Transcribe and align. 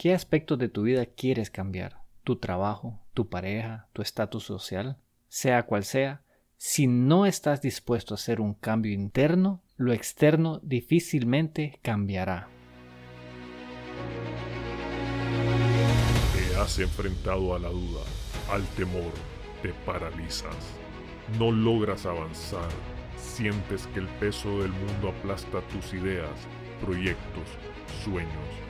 ¿Qué 0.00 0.14
aspectos 0.14 0.58
de 0.58 0.70
tu 0.70 0.84
vida 0.84 1.04
quieres 1.04 1.50
cambiar? 1.50 2.00
¿Tu 2.24 2.36
trabajo, 2.36 2.98
tu 3.12 3.28
pareja, 3.28 3.90
tu 3.92 4.00
estatus 4.00 4.44
social? 4.44 4.96
Sea 5.28 5.66
cual 5.66 5.84
sea, 5.84 6.22
si 6.56 6.86
no 6.86 7.26
estás 7.26 7.60
dispuesto 7.60 8.14
a 8.14 8.16
hacer 8.16 8.40
un 8.40 8.54
cambio 8.54 8.94
interno, 8.94 9.62
lo 9.76 9.92
externo 9.92 10.58
difícilmente 10.62 11.80
cambiará. 11.82 12.48
Te 16.32 16.56
has 16.56 16.78
enfrentado 16.78 17.54
a 17.54 17.58
la 17.58 17.68
duda, 17.68 18.00
al 18.50 18.64
temor, 18.78 19.12
te 19.60 19.74
paralizas. 19.84 20.56
No 21.38 21.52
logras 21.52 22.06
avanzar, 22.06 22.70
sientes 23.18 23.86
que 23.88 24.00
el 24.00 24.08
peso 24.18 24.62
del 24.62 24.72
mundo 24.72 25.10
aplasta 25.10 25.60
tus 25.68 25.92
ideas, 25.92 26.30
proyectos, 26.80 27.44
sueños 28.02 28.69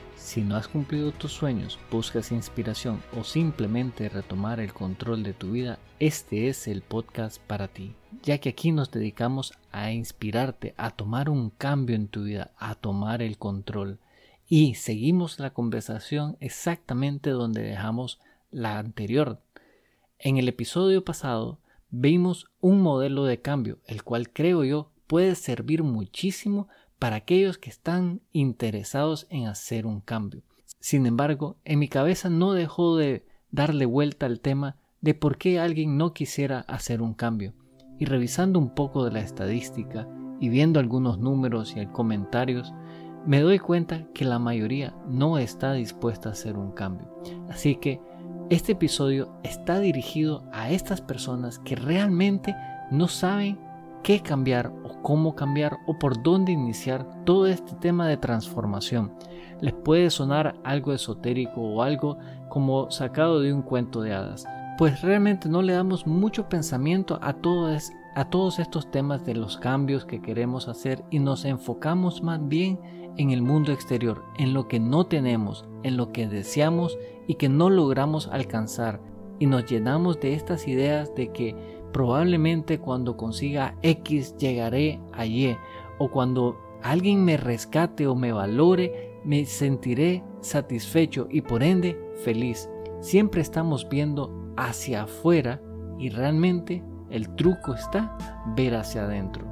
si 0.21 0.41
no 0.41 0.55
has 0.55 0.67
cumplido 0.67 1.11
tus 1.11 1.33
sueños, 1.33 1.79
buscas 1.91 2.31
inspiración 2.31 3.01
o 3.17 3.23
simplemente 3.23 4.07
retomar 4.07 4.59
el 4.59 4.71
control 4.71 5.23
de 5.23 5.33
tu 5.33 5.51
vida, 5.51 5.79
este 5.99 6.47
es 6.47 6.67
el 6.67 6.83
podcast 6.83 7.41
para 7.41 7.67
ti, 7.67 7.95
ya 8.21 8.37
que 8.37 8.49
aquí 8.49 8.71
nos 8.71 8.91
dedicamos 8.91 9.51
a 9.71 9.91
inspirarte 9.91 10.73
a 10.77 10.91
tomar 10.91 11.29
un 11.29 11.49
cambio 11.49 11.95
en 11.95 12.07
tu 12.07 12.23
vida, 12.23 12.51
a 12.57 12.75
tomar 12.75 13.21
el 13.21 13.37
control. 13.37 13.99
Y 14.47 14.75
seguimos 14.75 15.39
la 15.39 15.53
conversación 15.53 16.37
exactamente 16.39 17.31
donde 17.31 17.63
dejamos 17.63 18.19
la 18.51 18.77
anterior. 18.77 19.41
En 20.19 20.37
el 20.37 20.47
episodio 20.47 21.03
pasado 21.03 21.59
vimos 21.89 22.47
un 22.59 22.81
modelo 22.81 23.25
de 23.25 23.41
cambio, 23.41 23.79
el 23.85 24.03
cual 24.03 24.29
creo 24.29 24.63
yo 24.63 24.91
puede 25.07 25.35
servir 25.35 25.83
muchísimo 25.83 26.69
para 27.01 27.15
aquellos 27.15 27.57
que 27.57 27.71
están 27.71 28.21
interesados 28.31 29.25
en 29.31 29.47
hacer 29.47 29.87
un 29.87 30.01
cambio. 30.01 30.43
Sin 30.79 31.07
embargo, 31.07 31.57
en 31.65 31.79
mi 31.79 31.87
cabeza 31.87 32.29
no 32.29 32.53
dejó 32.53 32.95
de 32.95 33.25
darle 33.49 33.87
vuelta 33.87 34.27
al 34.27 34.39
tema 34.39 34.75
de 35.01 35.15
por 35.15 35.39
qué 35.39 35.59
alguien 35.59 35.97
no 35.97 36.13
quisiera 36.13 36.59
hacer 36.59 37.01
un 37.01 37.15
cambio. 37.15 37.55
Y 37.97 38.05
revisando 38.05 38.59
un 38.59 38.75
poco 38.75 39.03
de 39.03 39.09
la 39.09 39.21
estadística 39.21 40.07
y 40.39 40.49
viendo 40.49 40.79
algunos 40.79 41.17
números 41.17 41.75
y 41.75 41.83
comentarios, 41.87 42.71
me 43.25 43.39
doy 43.39 43.57
cuenta 43.57 44.07
que 44.13 44.23
la 44.23 44.37
mayoría 44.37 44.95
no 45.07 45.39
está 45.39 45.73
dispuesta 45.73 46.29
a 46.29 46.33
hacer 46.33 46.55
un 46.55 46.71
cambio. 46.71 47.11
Así 47.49 47.77
que 47.77 47.99
este 48.51 48.73
episodio 48.73 49.33
está 49.41 49.79
dirigido 49.79 50.43
a 50.53 50.69
estas 50.69 51.01
personas 51.01 51.57
que 51.57 51.75
realmente 51.75 52.55
no 52.91 53.07
saben 53.07 53.57
qué 54.03 54.21
cambiar 54.21 54.73
o 54.83 55.01
cómo 55.01 55.35
cambiar 55.35 55.77
o 55.87 55.97
por 55.97 56.21
dónde 56.21 56.51
iniciar 56.51 57.23
todo 57.25 57.47
este 57.47 57.75
tema 57.75 58.07
de 58.07 58.17
transformación. 58.17 59.13
Les 59.61 59.73
puede 59.73 60.09
sonar 60.09 60.55
algo 60.63 60.93
esotérico 60.93 61.61
o 61.61 61.83
algo 61.83 62.17
como 62.49 62.89
sacado 62.91 63.39
de 63.39 63.53
un 63.53 63.61
cuento 63.61 64.01
de 64.01 64.13
hadas, 64.13 64.45
pues 64.77 65.01
realmente 65.01 65.47
no 65.49 65.61
le 65.61 65.73
damos 65.73 66.07
mucho 66.07 66.49
pensamiento 66.49 67.19
a, 67.21 67.29
a 67.29 68.29
todos 68.29 68.59
estos 68.59 68.91
temas 68.91 69.25
de 69.25 69.35
los 69.35 69.57
cambios 69.57 70.05
que 70.05 70.21
queremos 70.21 70.67
hacer 70.67 71.03
y 71.11 71.19
nos 71.19 71.45
enfocamos 71.45 72.23
más 72.23 72.45
bien 72.47 72.79
en 73.17 73.31
el 73.31 73.41
mundo 73.41 73.71
exterior, 73.71 74.23
en 74.37 74.53
lo 74.53 74.67
que 74.67 74.79
no 74.79 75.05
tenemos, 75.05 75.65
en 75.83 75.97
lo 75.97 76.11
que 76.11 76.27
deseamos 76.27 76.97
y 77.27 77.35
que 77.35 77.49
no 77.49 77.69
logramos 77.69 78.27
alcanzar, 78.27 79.01
y 79.39 79.47
nos 79.47 79.65
llenamos 79.65 80.19
de 80.19 80.33
estas 80.33 80.67
ideas 80.67 81.13
de 81.15 81.31
que 81.31 81.80
Probablemente 81.91 82.79
cuando 82.79 83.17
consiga 83.17 83.75
X 83.81 84.35
llegaré 84.37 84.99
a 85.13 85.25
Y 85.25 85.55
o 85.97 86.09
cuando 86.09 86.57
alguien 86.81 87.23
me 87.23 87.37
rescate 87.37 88.07
o 88.07 88.15
me 88.15 88.31
valore, 88.31 89.19
me 89.23 89.45
sentiré 89.45 90.23
satisfecho 90.41 91.27
y 91.29 91.41
por 91.41 91.63
ende 91.63 91.99
feliz. 92.23 92.69
Siempre 93.01 93.41
estamos 93.41 93.87
viendo 93.89 94.53
hacia 94.57 95.03
afuera 95.03 95.61
y 95.99 96.09
realmente 96.09 96.83
el 97.09 97.35
truco 97.35 97.73
está 97.73 98.17
ver 98.55 98.75
hacia 98.75 99.03
adentro. 99.03 99.45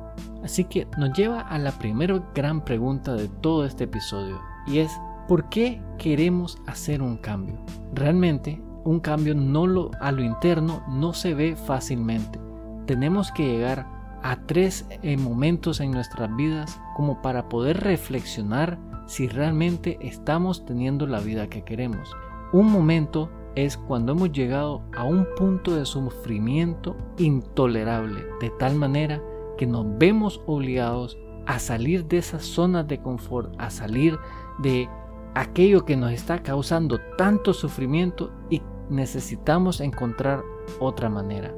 Así 0.44 0.64
que 0.64 0.88
nos 0.98 1.18
lleva 1.18 1.42
a 1.42 1.58
la 1.58 1.72
primera 1.72 2.18
gran 2.34 2.64
pregunta 2.64 3.14
de 3.14 3.28
todo 3.28 3.66
este 3.66 3.84
episodio 3.84 4.40
y 4.66 4.80
es 4.80 4.92
¿por 5.28 5.50
qué 5.50 5.82
queremos 5.98 6.58
hacer 6.66 7.02
un 7.02 7.18
cambio? 7.18 7.60
Realmente 7.94 8.62
un 8.90 9.02
cambio 9.02 9.36
no 9.36 9.68
lo, 9.68 9.92
a 10.02 10.12
lo 10.12 10.24
interno 10.24 10.82
no 10.88 11.14
se 11.14 11.36
ve 11.36 11.56
fácilmente. 11.56 12.40
Tenemos 12.88 13.32
que 13.32 13.46
llegar 13.46 13.86
a 14.24 14.48
tres 14.48 14.88
eh, 15.04 15.16
momentos 15.16 15.80
en 15.80 15.92
nuestras 15.92 16.36
vidas 16.36 16.82
como 16.96 17.22
para 17.22 17.50
poder 17.50 17.82
reflexionar 17.82 18.80
si 19.06 19.28
realmente 19.28 20.00
estamos 20.02 20.66
teniendo 20.66 21.06
la 21.06 21.20
vida 21.20 21.50
que 21.50 21.64
queremos. 21.64 22.18
Un 22.52 22.72
momento 22.72 23.30
es 23.54 23.78
cuando 23.78 24.14
hemos 24.14 24.32
llegado 24.32 24.82
a 24.98 25.04
un 25.04 25.28
punto 25.38 25.76
de 25.76 25.86
sufrimiento 25.86 26.98
intolerable, 27.20 28.24
de 28.42 28.50
tal 28.58 28.74
manera 28.74 29.22
que 29.60 29.68
nos 29.68 29.86
vemos 30.00 30.42
obligados 30.48 31.16
a 31.46 31.60
salir 31.60 32.08
de 32.08 32.18
esas 32.18 32.44
zonas 32.44 32.88
de 32.88 33.00
confort, 33.00 33.54
a 33.60 33.70
salir 33.70 34.18
de 34.58 34.90
aquello 35.36 35.86
que 35.86 35.96
nos 35.96 36.12
está 36.12 36.42
causando 36.42 37.00
tanto 37.20 37.54
sufrimiento 37.54 38.32
y 38.50 38.64
necesitamos 38.90 39.82
encontrar 39.82 40.44
otra 40.80 41.10
manera. 41.10 41.54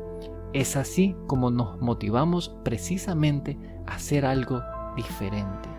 Es 0.53 0.75
así 0.75 1.15
como 1.27 1.49
nos 1.49 1.79
motivamos 1.79 2.55
precisamente 2.63 3.57
a 3.87 3.95
hacer 3.95 4.25
algo 4.25 4.61
diferente. 4.95 5.69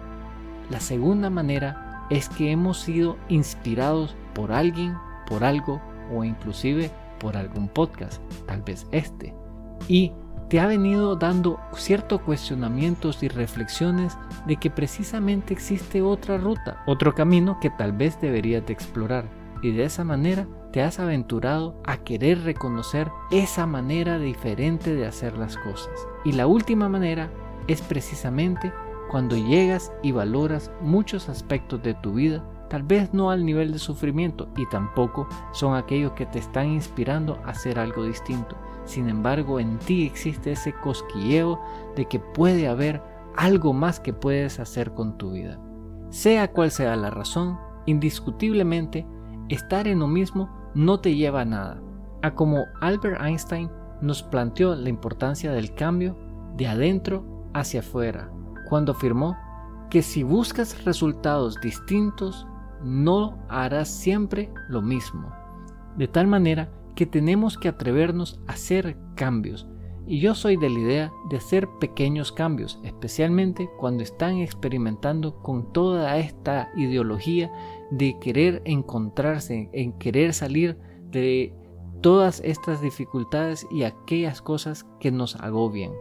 La 0.70 0.80
segunda 0.80 1.28
manera 1.28 2.06
es 2.10 2.28
que 2.28 2.50
hemos 2.50 2.78
sido 2.80 3.16
inspirados 3.28 4.16
por 4.34 4.52
alguien, 4.52 4.94
por 5.26 5.44
algo 5.44 5.80
o 6.14 6.24
inclusive 6.24 6.90
por 7.18 7.36
algún 7.36 7.68
podcast, 7.68 8.22
tal 8.46 8.62
vez 8.62 8.86
este. 8.90 9.34
Y 9.88 10.12
te 10.48 10.60
ha 10.60 10.66
venido 10.66 11.16
dando 11.16 11.58
ciertos 11.74 12.20
cuestionamientos 12.20 13.22
y 13.22 13.28
reflexiones 13.28 14.18
de 14.46 14.56
que 14.56 14.70
precisamente 14.70 15.54
existe 15.54 16.02
otra 16.02 16.36
ruta, 16.36 16.82
otro 16.86 17.14
camino 17.14 17.58
que 17.60 17.70
tal 17.70 17.92
vez 17.92 18.20
deberías 18.20 18.66
de 18.66 18.72
explorar. 18.72 19.24
Y 19.62 19.72
de 19.72 19.84
esa 19.84 20.04
manera 20.04 20.46
te 20.72 20.82
has 20.82 20.98
aventurado 20.98 21.74
a 21.84 21.98
querer 21.98 22.42
reconocer 22.42 23.10
esa 23.30 23.66
manera 23.66 24.18
diferente 24.18 24.94
de 24.94 25.06
hacer 25.06 25.36
las 25.36 25.56
cosas. 25.58 25.92
Y 26.24 26.32
la 26.32 26.46
última 26.46 26.88
manera 26.88 27.30
es 27.68 27.82
precisamente 27.82 28.72
cuando 29.10 29.36
llegas 29.36 29.92
y 30.02 30.12
valoras 30.12 30.70
muchos 30.80 31.28
aspectos 31.28 31.82
de 31.82 31.94
tu 31.94 32.14
vida, 32.14 32.42
tal 32.70 32.82
vez 32.82 33.12
no 33.12 33.30
al 33.30 33.44
nivel 33.44 33.72
de 33.72 33.78
sufrimiento 33.78 34.48
y 34.56 34.66
tampoco 34.70 35.28
son 35.52 35.76
aquellos 35.76 36.12
que 36.12 36.26
te 36.26 36.38
están 36.38 36.70
inspirando 36.70 37.38
a 37.44 37.50
hacer 37.50 37.78
algo 37.78 38.04
distinto, 38.04 38.56
sin 38.84 39.08
embargo, 39.08 39.60
en 39.60 39.78
ti 39.78 40.04
existe 40.04 40.52
ese 40.52 40.72
cosquilleo 40.72 41.60
de 41.96 42.06
que 42.06 42.18
puede 42.18 42.68
haber 42.68 43.02
algo 43.36 43.72
más 43.72 44.00
que 44.00 44.12
puedes 44.12 44.58
hacer 44.58 44.92
con 44.92 45.16
tu 45.16 45.32
vida. 45.32 45.58
Sea 46.10 46.50
cual 46.50 46.70
sea 46.70 46.96
la 46.96 47.10
razón, 47.10 47.58
indiscutiblemente, 47.86 49.06
estar 49.48 49.86
en 49.86 50.00
lo 50.00 50.08
mismo 50.08 50.50
no 50.74 51.00
te 51.00 51.14
lleva 51.14 51.42
a 51.42 51.44
nada. 51.44 51.82
A 52.22 52.34
como 52.34 52.64
Albert 52.80 53.20
Einstein 53.20 53.70
nos 54.00 54.22
planteó 54.22 54.74
la 54.74 54.88
importancia 54.88 55.52
del 55.52 55.74
cambio 55.74 56.16
de 56.56 56.66
adentro 56.66 57.24
hacia 57.54 57.80
afuera, 57.80 58.30
cuando 58.68 58.92
afirmó 58.92 59.36
que 59.90 60.02
si 60.02 60.22
buscas 60.22 60.84
resultados 60.84 61.60
distintos, 61.60 62.46
no 62.82 63.38
harás 63.48 63.88
siempre 63.88 64.52
lo 64.68 64.82
mismo. 64.82 65.32
De 65.96 66.08
tal 66.08 66.26
manera 66.26 66.70
que 66.94 67.06
tenemos 67.06 67.58
que 67.58 67.68
atrevernos 67.68 68.40
a 68.46 68.52
hacer 68.52 68.96
cambios. 69.14 69.68
Y 70.06 70.18
yo 70.18 70.34
soy 70.34 70.56
de 70.56 70.68
la 70.68 70.80
idea 70.80 71.12
de 71.30 71.36
hacer 71.36 71.68
pequeños 71.78 72.32
cambios, 72.32 72.80
especialmente 72.82 73.70
cuando 73.78 74.02
están 74.02 74.38
experimentando 74.38 75.36
con 75.42 75.72
toda 75.72 76.18
esta 76.18 76.70
ideología 76.76 77.52
de 77.90 78.18
querer 78.18 78.62
encontrarse, 78.64 79.70
en 79.72 79.92
querer 79.92 80.34
salir 80.34 80.76
de 81.10 81.54
todas 82.00 82.40
estas 82.40 82.82
dificultades 82.82 83.66
y 83.70 83.84
aquellas 83.84 84.42
cosas 84.42 84.86
que 84.98 85.12
nos 85.12 85.36
agobian. 85.36 85.92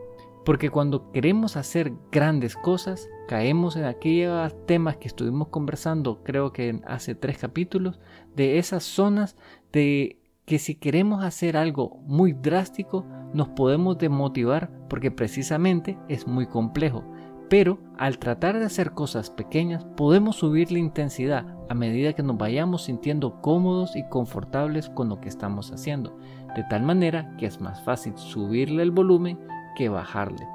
Porque 0.44 0.72
cuando 0.72 1.12
queremos 1.12 1.56
hacer 1.56 1.94
grandes 2.12 2.56
cosas, 2.56 3.08
caemos 3.28 3.76
en 3.76 3.86
aquellos 3.86 4.54
temas 4.66 4.98
que 4.98 5.08
estuvimos 5.08 5.50
conversando, 5.50 6.24
creo 6.24 6.52
que 6.52 6.82
hace 6.88 7.14
tres 7.14 7.38
capítulos, 7.38 8.00
de 8.36 8.58
esas 8.58 8.84
zonas 8.84 9.38
de 9.72 10.21
que 10.52 10.60
si 10.60 10.76
queremos 10.76 11.24
hacer 11.24 11.56
algo 11.56 12.02
muy 12.06 12.34
drástico 12.34 13.06
nos 13.34 13.48
podemos 13.48 13.98
desmotivar 13.98 14.70
porque 14.90 15.10
precisamente 15.10 15.98
es 16.10 16.28
muy 16.28 16.46
complejo. 16.46 17.06
Pero 17.50 17.80
al 17.98 18.20
tratar 18.20 18.60
de 18.60 18.66
hacer 18.66 18.92
cosas 18.92 19.30
pequeñas 19.30 19.86
podemos 19.96 20.36
subir 20.36 20.70
la 20.70 20.80
intensidad 20.80 21.46
a 21.70 21.74
medida 21.74 22.12
que 22.12 22.22
nos 22.22 22.38
vayamos 22.38 22.84
sintiendo 22.84 23.40
cómodos 23.40 23.96
y 23.96 24.04
confortables 24.10 24.90
con 24.90 25.08
lo 25.08 25.22
que 25.22 25.30
estamos 25.30 25.72
haciendo, 25.72 26.18
de 26.54 26.66
tal 26.70 26.84
manera 26.84 27.34
que 27.38 27.46
es 27.46 27.62
más 27.62 27.82
fácil 27.86 28.18
subirle 28.18 28.84
el 28.84 28.92
volumen 28.92 29.40
que 29.78 29.88
bajarle, 29.88 30.46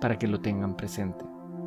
para 0.00 0.18
que 0.18 0.26
lo 0.26 0.40
tengan 0.40 0.76
presente. 0.76 1.24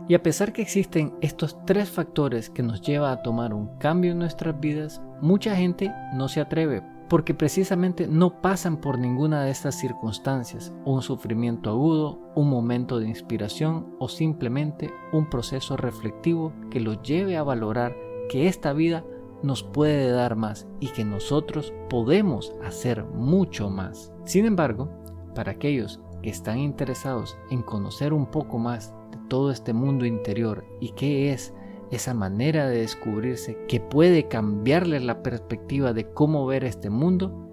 Y 0.09 0.13
a 0.13 0.21
pesar 0.21 0.51
que 0.51 0.61
existen 0.61 1.13
estos 1.21 1.63
tres 1.63 1.89
factores 1.89 2.49
que 2.49 2.63
nos 2.63 2.81
lleva 2.81 3.13
a 3.13 3.21
tomar 3.21 3.53
un 3.53 3.77
cambio 3.77 4.11
en 4.11 4.19
nuestras 4.19 4.59
vidas, 4.59 5.01
mucha 5.21 5.55
gente 5.55 5.93
no 6.13 6.27
se 6.27 6.41
atreve 6.41 6.83
porque 7.09 7.33
precisamente 7.33 8.07
no 8.07 8.41
pasan 8.41 8.77
por 8.77 8.99
ninguna 8.99 9.43
de 9.43 9.51
estas 9.51 9.75
circunstancias, 9.75 10.73
un 10.85 11.01
sufrimiento 11.01 11.69
agudo, 11.69 12.19
un 12.35 12.49
momento 12.49 12.99
de 12.99 13.07
inspiración 13.07 13.95
o 13.99 14.09
simplemente 14.09 14.91
un 15.11 15.29
proceso 15.29 15.77
reflectivo 15.77 16.53
que 16.69 16.79
los 16.79 17.01
lleve 17.01 17.37
a 17.37 17.43
valorar 17.43 17.95
que 18.29 18.47
esta 18.47 18.73
vida 18.73 19.05
nos 19.43 19.63
puede 19.63 20.09
dar 20.09 20.35
más 20.35 20.67
y 20.79 20.87
que 20.87 21.05
nosotros 21.05 21.73
podemos 21.89 22.53
hacer 22.63 23.05
mucho 23.05 23.69
más. 23.69 24.11
Sin 24.25 24.45
embargo, 24.45 24.89
para 25.35 25.51
aquellos 25.51 26.01
que 26.21 26.29
están 26.29 26.57
interesados 26.57 27.37
en 27.51 27.61
conocer 27.61 28.13
un 28.13 28.25
poco 28.25 28.57
más 28.57 28.93
de 29.11 29.17
todo 29.29 29.51
este 29.51 29.73
mundo 29.73 30.05
interior 30.05 30.65
y 30.81 30.89
qué 30.93 31.31
es 31.31 31.53
esa 31.91 32.13
manera 32.13 32.67
de 32.67 32.79
descubrirse 32.79 33.57
que 33.67 33.79
puede 33.79 34.27
cambiarles 34.27 35.03
la 35.03 35.23
perspectiva 35.23 35.93
de 35.93 36.11
cómo 36.11 36.45
ver 36.45 36.63
este 36.63 36.89
mundo, 36.89 37.47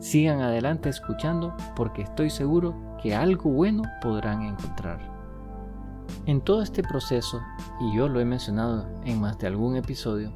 sigan 0.00 0.40
adelante 0.40 0.88
escuchando 0.88 1.54
porque 1.74 2.02
estoy 2.02 2.30
seguro 2.30 2.74
que 3.02 3.14
algo 3.14 3.50
bueno 3.50 3.82
podrán 4.02 4.42
encontrar. 4.42 4.98
En 6.26 6.40
todo 6.40 6.62
este 6.62 6.82
proceso, 6.82 7.40
y 7.80 7.96
yo 7.96 8.08
lo 8.08 8.20
he 8.20 8.24
mencionado 8.24 8.88
en 9.04 9.20
más 9.20 9.38
de 9.38 9.46
algún 9.46 9.76
episodio, 9.76 10.32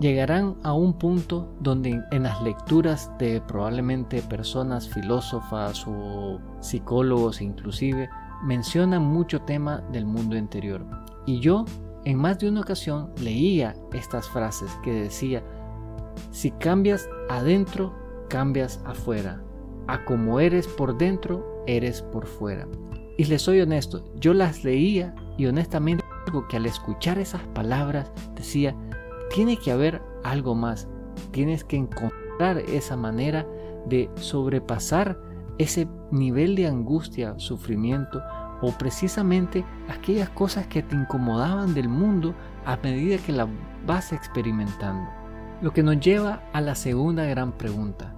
llegarán 0.00 0.56
a 0.62 0.72
un 0.72 0.92
punto 0.94 1.54
donde 1.60 2.02
en 2.10 2.22
las 2.22 2.42
lecturas 2.42 3.10
de 3.18 3.40
probablemente 3.40 4.22
personas 4.22 4.88
filósofas 4.88 5.84
o 5.86 6.40
psicólogos 6.60 7.40
inclusive 7.40 8.08
mencionan 8.44 9.02
mucho 9.02 9.40
tema 9.42 9.82
del 9.92 10.04
mundo 10.04 10.36
interior. 10.36 10.84
Y 11.26 11.40
yo 11.40 11.64
en 12.04 12.18
más 12.18 12.38
de 12.38 12.48
una 12.48 12.60
ocasión 12.60 13.10
leía 13.20 13.74
estas 13.92 14.28
frases 14.28 14.70
que 14.82 14.92
decía, 14.92 15.42
si 16.30 16.50
cambias 16.50 17.08
adentro, 17.28 17.94
cambias 18.28 18.80
afuera. 18.84 19.42
A 19.86 20.04
como 20.04 20.40
eres 20.40 20.66
por 20.66 20.96
dentro, 20.96 21.62
eres 21.66 22.02
por 22.02 22.26
fuera. 22.26 22.66
Y 23.16 23.24
les 23.24 23.42
soy 23.42 23.60
honesto, 23.60 24.04
yo 24.16 24.34
las 24.34 24.64
leía 24.64 25.14
y 25.38 25.46
honestamente 25.46 26.04
algo 26.26 26.46
que 26.48 26.56
al 26.56 26.66
escuchar 26.66 27.18
esas 27.18 27.42
palabras 27.48 28.12
decía, 28.34 28.74
tiene 29.34 29.56
que 29.56 29.72
haber 29.72 30.02
algo 30.24 30.54
más. 30.54 30.88
Tienes 31.30 31.64
que 31.64 31.76
encontrar 31.76 32.58
esa 32.58 32.96
manera 32.96 33.46
de 33.86 34.10
sobrepasar 34.16 35.18
ese 35.58 35.86
nivel 36.10 36.56
de 36.56 36.66
angustia, 36.66 37.34
sufrimiento 37.38 38.20
o 38.64 38.72
precisamente 38.72 39.62
aquellas 39.88 40.30
cosas 40.30 40.66
que 40.66 40.82
te 40.82 40.96
incomodaban 40.96 41.74
del 41.74 41.88
mundo 41.88 42.34
a 42.64 42.76
medida 42.78 43.18
que 43.18 43.32
la 43.32 43.46
vas 43.86 44.12
experimentando. 44.12 45.10
Lo 45.60 45.72
que 45.72 45.82
nos 45.82 46.00
lleva 46.00 46.42
a 46.52 46.60
la 46.62 46.74
segunda 46.74 47.24
gran 47.26 47.52
pregunta, 47.52 48.14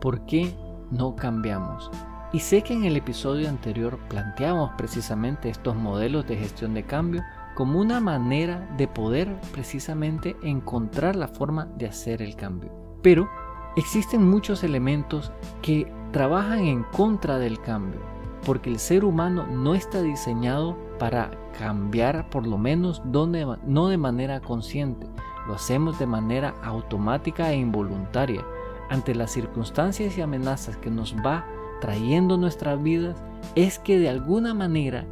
¿por 0.00 0.26
qué 0.26 0.54
no 0.92 1.16
cambiamos? 1.16 1.90
Y 2.32 2.38
sé 2.38 2.62
que 2.62 2.72
en 2.72 2.84
el 2.84 2.96
episodio 2.96 3.48
anterior 3.48 3.98
planteamos 4.08 4.70
precisamente 4.78 5.50
estos 5.50 5.74
modelos 5.74 6.26
de 6.28 6.36
gestión 6.36 6.74
de 6.74 6.84
cambio 6.84 7.22
como 7.56 7.80
una 7.80 7.98
manera 8.00 8.68
de 8.76 8.86
poder 8.86 9.40
precisamente 9.52 10.36
encontrar 10.44 11.16
la 11.16 11.26
forma 11.26 11.66
de 11.76 11.86
hacer 11.86 12.22
el 12.22 12.36
cambio. 12.36 12.70
Pero 13.02 13.28
existen 13.76 14.28
muchos 14.28 14.62
elementos 14.62 15.32
que 15.60 15.92
trabajan 16.12 16.60
en 16.60 16.84
contra 16.84 17.38
del 17.38 17.60
cambio 17.60 18.19
porque 18.44 18.70
el 18.70 18.78
ser 18.78 19.04
humano 19.04 19.46
no 19.46 19.74
está 19.74 20.02
diseñado 20.02 20.76
para 20.98 21.30
cambiar 21.58 22.30
por 22.30 22.46
lo 22.46 22.58
menos 22.58 23.02
no 23.04 23.88
de 23.88 23.96
manera 23.98 24.40
consciente, 24.40 25.06
lo 25.46 25.54
hacemos 25.54 25.98
de 25.98 26.06
manera 26.06 26.54
automática 26.62 27.52
e 27.52 27.56
involuntaria. 27.56 28.44
Ante 28.88 29.14
las 29.14 29.30
circunstancias 29.30 30.16
y 30.16 30.20
amenazas 30.20 30.76
que 30.76 30.90
nos 30.90 31.14
va 31.14 31.46
trayendo 31.80 32.36
nuestras 32.36 32.82
vidas, 32.82 33.22
es 33.54 33.78
que 33.78 33.98
de 33.98 34.08
alguna 34.08 34.54
manera 34.54 35.06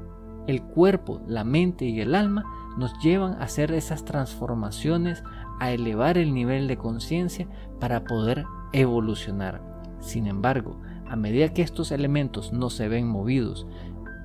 el 0.47 0.63
cuerpo, 0.63 1.21
la 1.27 1.45
mente 1.45 1.85
y 1.85 2.01
el 2.01 2.15
alma 2.15 2.45
nos 2.77 2.99
llevan 3.01 3.35
a 3.35 3.45
hacer 3.45 3.73
esas 3.73 4.05
transformaciones, 4.05 5.23
a 5.61 5.73
elevar 5.73 6.19
el 6.19 6.33
nivel 6.33 6.69
de 6.69 6.77
conciencia 6.77 7.49
para 7.81 8.05
poder 8.05 8.45
evolucionar. 8.73 9.61
Sin 10.01 10.27
embargo, 10.27 10.77
a 11.09 11.17
medida 11.17 11.53
que 11.53 11.63
estos 11.63 11.93
elementos 11.93 12.53
no 12.53 12.71
se 12.71 12.89
ven 12.89 13.09
movidos, 13.09 13.67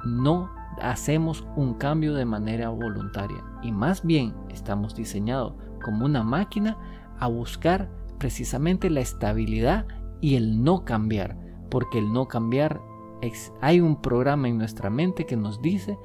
no 0.05 0.49
hacemos 0.81 1.45
un 1.55 1.75
cambio 1.75 2.13
de 2.13 2.25
manera 2.25 2.69
voluntaria 2.69 3.43
y 3.61 3.71
más 3.71 4.05
bien 4.05 4.33
estamos 4.49 4.95
diseñados 4.95 5.53
como 5.83 6.05
una 6.05 6.23
máquina 6.23 6.77
a 7.19 7.27
buscar 7.27 7.89
precisamente 8.17 8.89
la 8.89 9.01
estabilidad 9.01 9.85
y 10.21 10.35
el 10.35 10.63
no 10.63 10.85
cambiar, 10.85 11.37
porque 11.69 11.99
el 11.99 12.11
no 12.11 12.27
cambiar 12.27 12.81
hay 13.61 13.79
un 13.79 14.01
programa 14.01 14.47
en 14.47 14.57
nuestra 14.57 14.89
mente 14.89 15.25
que 15.25 15.37
nos 15.37 15.61
dice 15.61 15.97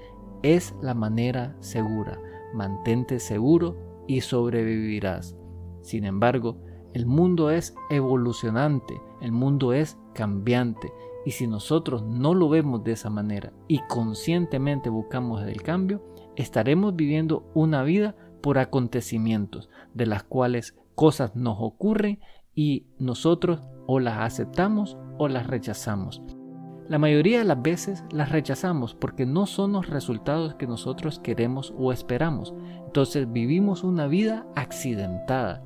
es 0.42 0.74
la 0.81 0.94
manera 0.94 1.56
segura, 1.60 2.19
mantente 2.54 3.19
seguro 3.19 4.04
y 4.06 4.20
sobrevivirás. 4.20 5.36
Sin 5.82 6.04
embargo, 6.04 6.58
el 6.94 7.06
mundo 7.06 7.50
es 7.50 7.74
evolucionante, 7.90 9.00
el 9.20 9.32
mundo 9.32 9.73
es 9.73 9.99
cambiante 10.15 10.93
y 11.25 11.32
si 11.32 11.47
nosotros 11.47 12.03
no 12.03 12.35
lo 12.35 12.49
vemos 12.49 12.85
de 12.85 12.93
esa 12.93 13.11
manera 13.11 13.53
y 13.67 13.81
conscientemente 13.88 14.88
buscamos 14.88 15.43
el 15.43 15.62
cambio, 15.62 16.03
estaremos 16.37 16.97
viviendo 16.97 17.50
una 17.55 17.82
vida 17.82 18.17
por 18.41 18.59
acontecimientos 18.59 19.69
de 19.94 20.06
las 20.06 20.23
cuales 20.23 20.76
cosas 20.94 21.37
nos 21.37 21.56
ocurren 21.61 22.20
y 22.55 22.87
nosotros 22.99 23.62
o 23.87 24.00
las 24.00 24.19
aceptamos 24.19 24.97
o 25.19 25.29
las 25.29 25.47
rechazamos. 25.47 26.23
La 26.89 26.98
mayoría 26.98 27.41
de 27.41 27.44
las 27.44 27.60
veces 27.60 28.05
las 28.10 28.32
rechazamos 28.32 28.94
porque 28.94 29.27
no 29.27 29.44
son 29.44 29.72
los 29.72 29.89
resultados 29.89 30.55
que 30.55 30.67
nosotros 30.67 31.19
queremos 31.19 31.75
o 31.77 31.93
esperamos. 31.93 32.55
Entonces 32.87 33.31
vivimos 33.31 33.84
una 33.84 34.06
vida 34.06 34.46
accidentada. 34.56 35.63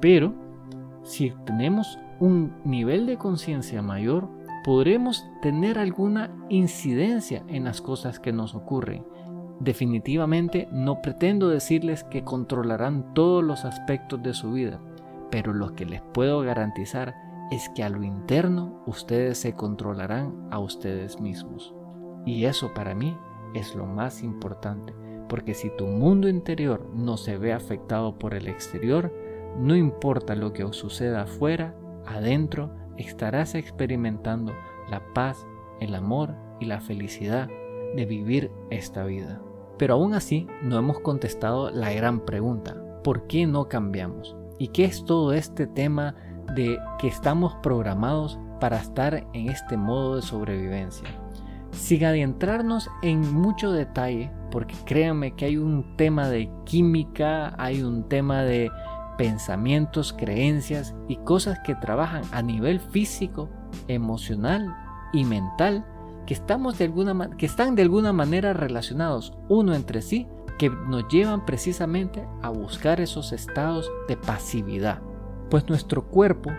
Pero 0.00 0.34
si 1.06 1.32
tenemos 1.44 1.98
un 2.18 2.52
nivel 2.64 3.06
de 3.06 3.16
conciencia 3.16 3.80
mayor, 3.80 4.28
podremos 4.64 5.24
tener 5.40 5.78
alguna 5.78 6.30
incidencia 6.48 7.44
en 7.46 7.64
las 7.64 7.80
cosas 7.80 8.18
que 8.18 8.32
nos 8.32 8.56
ocurren. 8.56 9.06
Definitivamente 9.60 10.68
no 10.72 11.00
pretendo 11.00 11.48
decirles 11.48 12.02
que 12.02 12.24
controlarán 12.24 13.14
todos 13.14 13.44
los 13.44 13.64
aspectos 13.64 14.20
de 14.22 14.34
su 14.34 14.50
vida, 14.52 14.80
pero 15.30 15.54
lo 15.54 15.74
que 15.74 15.86
les 15.86 16.02
puedo 16.02 16.40
garantizar 16.40 17.14
es 17.52 17.68
que 17.68 17.84
a 17.84 17.88
lo 17.88 18.02
interno 18.02 18.82
ustedes 18.86 19.38
se 19.38 19.54
controlarán 19.54 20.48
a 20.50 20.58
ustedes 20.58 21.20
mismos. 21.20 21.72
Y 22.24 22.46
eso 22.46 22.74
para 22.74 22.96
mí 22.96 23.16
es 23.54 23.76
lo 23.76 23.86
más 23.86 24.24
importante, 24.24 24.92
porque 25.28 25.54
si 25.54 25.70
tu 25.76 25.86
mundo 25.86 26.28
interior 26.28 26.90
no 26.92 27.16
se 27.16 27.38
ve 27.38 27.52
afectado 27.52 28.18
por 28.18 28.34
el 28.34 28.48
exterior, 28.48 29.12
no 29.58 29.74
importa 29.74 30.34
lo 30.34 30.52
que 30.52 30.64
os 30.64 30.76
suceda 30.76 31.22
afuera, 31.22 31.74
adentro 32.06 32.74
estarás 32.96 33.54
experimentando 33.54 34.52
la 34.90 35.02
paz, 35.14 35.46
el 35.80 35.94
amor 35.94 36.34
y 36.60 36.66
la 36.66 36.80
felicidad 36.80 37.48
de 37.94 38.06
vivir 38.06 38.50
esta 38.70 39.04
vida. 39.04 39.40
Pero 39.78 39.94
aún 39.94 40.14
así 40.14 40.46
no 40.62 40.78
hemos 40.78 41.00
contestado 41.00 41.70
la 41.70 41.92
gran 41.92 42.20
pregunta, 42.20 42.76
¿por 43.02 43.26
qué 43.26 43.46
no 43.46 43.68
cambiamos? 43.68 44.36
¿Y 44.58 44.68
qué 44.68 44.84
es 44.84 45.04
todo 45.04 45.32
este 45.32 45.66
tema 45.66 46.14
de 46.54 46.78
que 46.98 47.08
estamos 47.08 47.54
programados 47.62 48.38
para 48.60 48.78
estar 48.78 49.26
en 49.32 49.50
este 49.50 49.76
modo 49.76 50.16
de 50.16 50.22
sobrevivencia? 50.22 51.08
Sin 51.72 52.04
adentrarnos 52.04 52.88
en 53.02 53.34
mucho 53.34 53.70
detalle, 53.70 54.30
porque 54.50 54.74
créanme 54.86 55.32
que 55.32 55.44
hay 55.44 55.58
un 55.58 55.96
tema 55.96 56.28
de 56.28 56.50
química, 56.64 57.54
hay 57.58 57.82
un 57.82 58.08
tema 58.08 58.42
de 58.42 58.70
pensamientos, 59.16 60.12
creencias 60.12 60.94
y 61.08 61.16
cosas 61.16 61.58
que 61.60 61.74
trabajan 61.74 62.22
a 62.32 62.42
nivel 62.42 62.80
físico, 62.80 63.48
emocional 63.88 64.76
y 65.12 65.24
mental 65.24 65.84
que, 66.26 66.34
estamos 66.34 66.76
de 66.78 66.84
alguna, 66.84 67.30
que 67.36 67.46
están 67.46 67.74
de 67.74 67.82
alguna 67.82 68.12
manera 68.12 68.52
relacionados 68.52 69.32
uno 69.48 69.74
entre 69.74 70.02
sí, 70.02 70.26
que 70.58 70.70
nos 70.70 71.08
llevan 71.08 71.44
precisamente 71.46 72.26
a 72.42 72.48
buscar 72.48 73.00
esos 73.00 73.32
estados 73.32 73.90
de 74.08 74.16
pasividad. 74.16 75.00
Pues 75.50 75.68
nuestro 75.68 76.08
cuerpo 76.08 76.50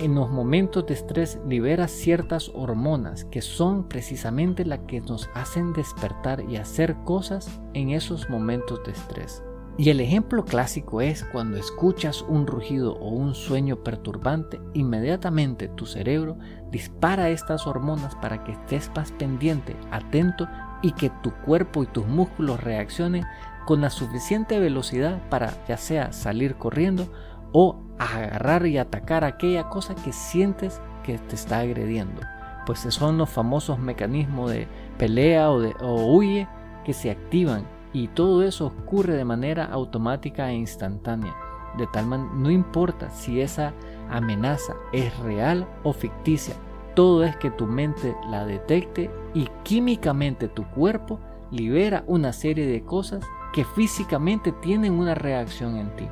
en 0.00 0.14
los 0.14 0.30
momentos 0.30 0.86
de 0.86 0.94
estrés 0.94 1.38
libera 1.46 1.88
ciertas 1.88 2.50
hormonas 2.54 3.24
que 3.24 3.42
son 3.42 3.88
precisamente 3.88 4.64
las 4.64 4.80
que 4.80 5.00
nos 5.00 5.28
hacen 5.34 5.72
despertar 5.72 6.44
y 6.48 6.56
hacer 6.56 6.96
cosas 7.04 7.60
en 7.74 7.90
esos 7.90 8.28
momentos 8.30 8.82
de 8.84 8.92
estrés. 8.92 9.42
Y 9.78 9.88
el 9.88 10.00
ejemplo 10.00 10.44
clásico 10.44 11.00
es 11.00 11.24
cuando 11.24 11.56
escuchas 11.56 12.22
un 12.28 12.46
rugido 12.46 12.94
o 12.96 13.08
un 13.08 13.34
sueño 13.34 13.76
perturbante, 13.76 14.60
inmediatamente 14.74 15.68
tu 15.68 15.86
cerebro 15.86 16.36
dispara 16.70 17.30
estas 17.30 17.66
hormonas 17.66 18.14
para 18.16 18.44
que 18.44 18.52
estés 18.52 18.90
más 18.94 19.10
pendiente, 19.12 19.76
atento 19.90 20.46
y 20.82 20.92
que 20.92 21.10
tu 21.22 21.32
cuerpo 21.32 21.82
y 21.82 21.86
tus 21.86 22.06
músculos 22.06 22.62
reaccionen 22.62 23.24
con 23.64 23.80
la 23.80 23.90
suficiente 23.90 24.58
velocidad 24.58 25.18
para 25.30 25.54
ya 25.66 25.76
sea 25.76 26.12
salir 26.12 26.56
corriendo 26.56 27.10
o 27.52 27.80
agarrar 27.98 28.66
y 28.66 28.78
atacar 28.78 29.24
aquella 29.24 29.68
cosa 29.68 29.94
que 29.94 30.12
sientes 30.12 30.80
que 31.04 31.18
te 31.18 31.34
está 31.34 31.60
agrediendo. 31.60 32.20
Pues 32.66 32.80
son 32.80 33.18
los 33.18 33.30
famosos 33.30 33.78
mecanismos 33.78 34.50
de 34.50 34.68
pelea 34.98 35.50
o, 35.50 35.60
de, 35.60 35.74
o 35.80 36.14
huye 36.14 36.48
que 36.84 36.92
se 36.92 37.10
activan 37.10 37.64
y 37.92 38.08
todo 38.08 38.42
eso 38.42 38.66
ocurre 38.66 39.14
de 39.14 39.24
manera 39.24 39.64
automática 39.66 40.50
e 40.50 40.54
instantánea. 40.54 41.34
De 41.76 41.86
tal 41.86 42.06
manera, 42.06 42.30
no 42.34 42.50
importa 42.50 43.10
si 43.10 43.40
esa 43.40 43.72
amenaza 44.10 44.74
es 44.92 45.16
real 45.20 45.68
o 45.84 45.92
ficticia, 45.92 46.54
todo 46.94 47.24
es 47.24 47.36
que 47.36 47.50
tu 47.50 47.66
mente 47.66 48.16
la 48.28 48.44
detecte 48.44 49.10
y 49.34 49.48
químicamente 49.62 50.48
tu 50.48 50.64
cuerpo 50.70 51.20
libera 51.50 52.04
una 52.06 52.32
serie 52.32 52.66
de 52.66 52.84
cosas 52.84 53.24
que 53.52 53.64
físicamente 53.64 54.52
tienen 54.52 54.94
una 54.94 55.14
reacción 55.14 55.76
en 55.76 55.94
ti. 55.96 56.08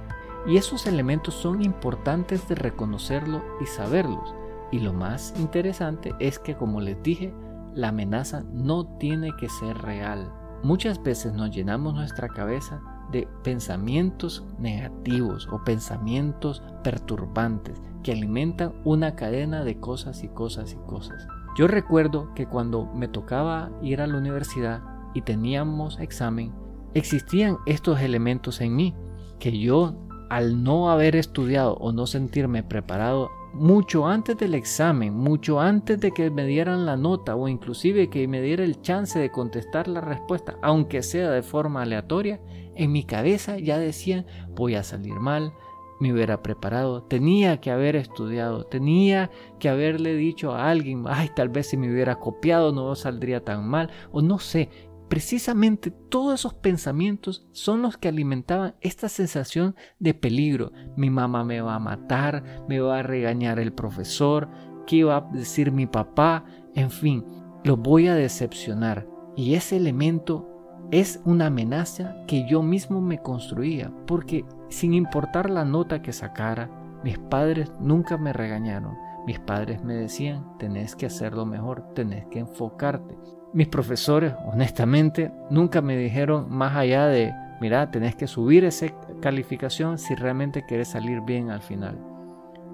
Y 0.46 0.56
esos 0.56 0.86
elementos 0.86 1.34
son 1.34 1.62
importantes 1.62 2.48
de 2.48 2.54
reconocerlo 2.54 3.42
y 3.60 3.66
saberlos. 3.66 4.34
Y 4.70 4.80
lo 4.80 4.92
más 4.92 5.34
interesante 5.38 6.14
es 6.20 6.38
que, 6.38 6.56
como 6.56 6.80
les 6.80 7.02
dije, 7.02 7.34
la 7.74 7.88
amenaza 7.88 8.44
no 8.52 8.86
tiene 8.98 9.34
que 9.36 9.48
ser 9.48 9.76
real. 9.78 10.32
Muchas 10.62 11.02
veces 11.02 11.32
nos 11.32 11.50
llenamos 11.50 11.94
nuestra 11.94 12.28
cabeza 12.28 12.80
de 13.12 13.28
pensamientos 13.42 14.44
negativos 14.58 15.48
o 15.50 15.62
pensamientos 15.64 16.62
perturbantes 16.82 17.80
que 18.02 18.12
alimentan 18.12 18.74
una 18.84 19.14
cadena 19.14 19.64
de 19.64 19.78
cosas 19.78 20.22
y 20.24 20.28
cosas 20.28 20.72
y 20.72 20.76
cosas. 20.86 21.26
Yo 21.56 21.66
recuerdo 21.68 22.32
que 22.34 22.46
cuando 22.46 22.86
me 22.86 23.08
tocaba 23.08 23.70
ir 23.82 24.00
a 24.00 24.06
la 24.06 24.18
universidad 24.18 24.82
y 25.14 25.22
teníamos 25.22 25.98
examen, 26.00 26.52
existían 26.94 27.58
estos 27.66 28.00
elementos 28.00 28.60
en 28.60 28.76
mí 28.76 28.94
que 29.38 29.58
yo 29.58 29.94
al 30.28 30.62
no 30.62 30.90
haber 30.90 31.16
estudiado 31.16 31.74
o 31.74 31.92
no 31.92 32.06
sentirme 32.06 32.62
preparado 32.62 33.30
mucho 33.52 34.06
antes 34.06 34.36
del 34.36 34.54
examen, 34.54 35.14
mucho 35.14 35.60
antes 35.60 36.00
de 36.00 36.12
que 36.12 36.30
me 36.30 36.46
dieran 36.46 36.86
la 36.86 36.96
nota 36.96 37.34
o 37.36 37.48
inclusive 37.48 38.10
que 38.10 38.28
me 38.28 38.40
diera 38.40 38.64
el 38.64 38.80
chance 38.82 39.18
de 39.18 39.30
contestar 39.30 39.88
la 39.88 40.00
respuesta, 40.00 40.56
aunque 40.62 41.02
sea 41.02 41.30
de 41.30 41.42
forma 41.42 41.82
aleatoria, 41.82 42.40
en 42.74 42.92
mi 42.92 43.04
cabeza 43.04 43.58
ya 43.58 43.78
decían 43.78 44.26
voy 44.54 44.74
a 44.74 44.84
salir 44.84 45.14
mal, 45.14 45.52
me 46.00 46.12
hubiera 46.12 46.42
preparado, 46.42 47.02
tenía 47.02 47.60
que 47.60 47.70
haber 47.70 47.96
estudiado, 47.96 48.64
tenía 48.64 49.30
que 49.58 49.68
haberle 49.68 50.14
dicho 50.14 50.52
a 50.52 50.70
alguien, 50.70 51.04
ay, 51.08 51.30
tal 51.34 51.48
vez 51.48 51.68
si 51.68 51.76
me 51.76 51.90
hubiera 51.90 52.16
copiado 52.20 52.72
no 52.72 52.94
saldría 52.94 53.44
tan 53.44 53.68
mal, 53.68 53.90
o 54.12 54.22
no 54.22 54.38
sé, 54.38 54.68
Precisamente 55.08 55.90
todos 55.90 56.40
esos 56.40 56.54
pensamientos 56.54 57.46
son 57.52 57.80
los 57.80 57.96
que 57.96 58.08
alimentaban 58.08 58.74
esta 58.80 59.08
sensación 59.08 59.74
de 59.98 60.12
peligro. 60.12 60.72
Mi 60.96 61.08
mamá 61.08 61.44
me 61.44 61.60
va 61.60 61.76
a 61.76 61.80
matar, 61.80 62.64
me 62.68 62.80
va 62.80 62.98
a 62.98 63.02
regañar 63.02 63.58
el 63.58 63.72
profesor, 63.72 64.48
qué 64.86 65.04
va 65.04 65.16
a 65.16 65.30
decir 65.32 65.72
mi 65.72 65.86
papá, 65.86 66.44
en 66.74 66.90
fin, 66.90 67.24
lo 67.64 67.76
voy 67.76 68.08
a 68.08 68.14
decepcionar. 68.14 69.06
Y 69.34 69.54
ese 69.54 69.76
elemento 69.76 70.46
es 70.90 71.20
una 71.24 71.46
amenaza 71.46 72.16
que 72.26 72.46
yo 72.48 72.62
mismo 72.62 73.00
me 73.00 73.18
construía, 73.18 73.92
porque 74.06 74.44
sin 74.68 74.94
importar 74.94 75.48
la 75.48 75.64
nota 75.64 76.02
que 76.02 76.12
sacara, 76.12 76.70
mis 77.02 77.18
padres 77.18 77.70
nunca 77.80 78.18
me 78.18 78.32
regañaron. 78.32 78.96
Mis 79.26 79.38
padres 79.38 79.82
me 79.84 79.94
decían, 79.94 80.56
tenés 80.58 80.96
que 80.96 81.06
hacerlo 81.06 81.46
mejor, 81.46 81.94
tenés 81.94 82.26
que 82.26 82.38
enfocarte. 82.38 83.16
Mis 83.54 83.68
profesores, 83.68 84.34
honestamente, 84.44 85.32
nunca 85.48 85.80
me 85.80 85.96
dijeron 85.96 86.50
más 86.50 86.76
allá 86.76 87.06
de, 87.06 87.32
mira, 87.62 87.90
tenés 87.90 88.14
que 88.14 88.26
subir 88.26 88.64
esa 88.64 88.88
calificación 89.22 89.96
si 89.96 90.14
realmente 90.14 90.66
querés 90.66 90.88
salir 90.88 91.22
bien 91.22 91.50
al 91.50 91.62
final. 91.62 91.98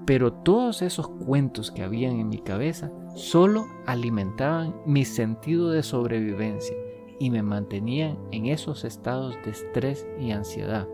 Pero 0.05 0.33
todos 0.33 0.83
esos 0.83 1.09
cuentos 1.09 1.71
que 1.71 1.85
habían 1.85 2.19
en 2.19 2.29
mi 2.29 2.39
cabeza 2.39 2.91
solo 3.15 3.67
alimentaban 3.87 4.75
mi 4.85 5.05
sentido 5.05 5.71
de 5.71 5.85
sobrevivencia 5.85 6.77
y 7.21 7.31
me 7.31 7.43
mantenían 7.45 8.19
en 8.33 8.47
esos 8.47 8.85
estados 8.85 9.37
de 9.45 9.53
estrés 9.53 10.05
y 10.19 10.33
ansiedad. 10.33 10.89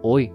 Hoy, 0.00 0.32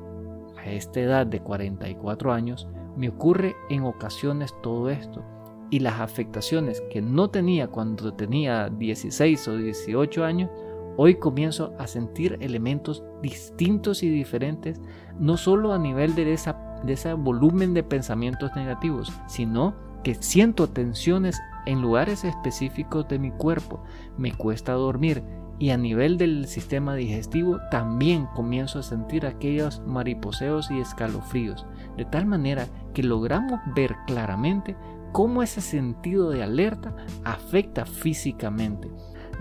a 0.56 0.70
esta 0.70 1.00
edad 1.00 1.26
de 1.26 1.40
44 1.40 2.32
años, 2.32 2.68
me 2.96 3.10
ocurre 3.10 3.56
en 3.72 3.84
ocasiones 3.84 4.54
todo 4.62 4.92
esto 4.92 5.24
y 5.70 5.80
las 5.80 6.00
afectaciones 6.00 6.82
que 6.92 7.02
no 7.02 7.30
tenía 7.30 7.68
cuando 7.68 8.14
tenía 8.14 8.70
16 8.70 9.48
o 9.48 9.58
18 9.58 10.24
años, 10.24 10.50
hoy 10.98 11.16
comienzo 11.16 11.74
a 11.78 11.88
sentir 11.88 12.38
elementos 12.42 13.04
distintos 13.22 14.04
y 14.04 14.10
diferentes, 14.10 14.82
no 15.20 15.38
solo 15.38 15.74
a 15.74 15.78
nivel 15.78 16.16
de, 16.16 16.34
esa, 16.34 16.82
de 16.84 16.94
ese 16.94 17.14
volumen 17.14 17.74
de 17.74 17.84
pensamientos 17.84 18.52
negativos, 18.56 19.12
sino 19.28 19.76
que 20.04 20.16
siento 20.16 20.70
tensiones 20.70 21.40
en 21.66 21.82
lugares 21.82 22.24
específicos 22.24 23.08
de 23.10 23.20
mi 23.20 23.32
cuerpo, 23.32 23.84
me 24.18 24.32
cuesta 24.32 24.74
dormir 24.74 25.22
y 25.60 25.72
a 25.72 25.78
nivel 25.78 26.18
del 26.18 26.48
sistema 26.48 26.96
digestivo 26.96 27.60
también 27.72 28.28
comienzo 28.36 28.80
a 28.80 28.84
sentir 28.84 29.26
aquellos 29.26 29.82
mariposeos 29.86 30.70
y 30.70 30.80
escalofríos, 30.80 31.66
de 31.98 32.06
tal 32.06 32.26
manera 32.26 32.68
que 32.94 33.04
logramos 33.04 33.60
ver 33.76 33.96
claramente 34.06 34.76
cómo 35.18 35.42
ese 35.42 35.62
sentido 35.62 36.30
de 36.30 36.44
alerta 36.44 36.96
afecta 37.24 37.88
físicamente. 37.88 38.92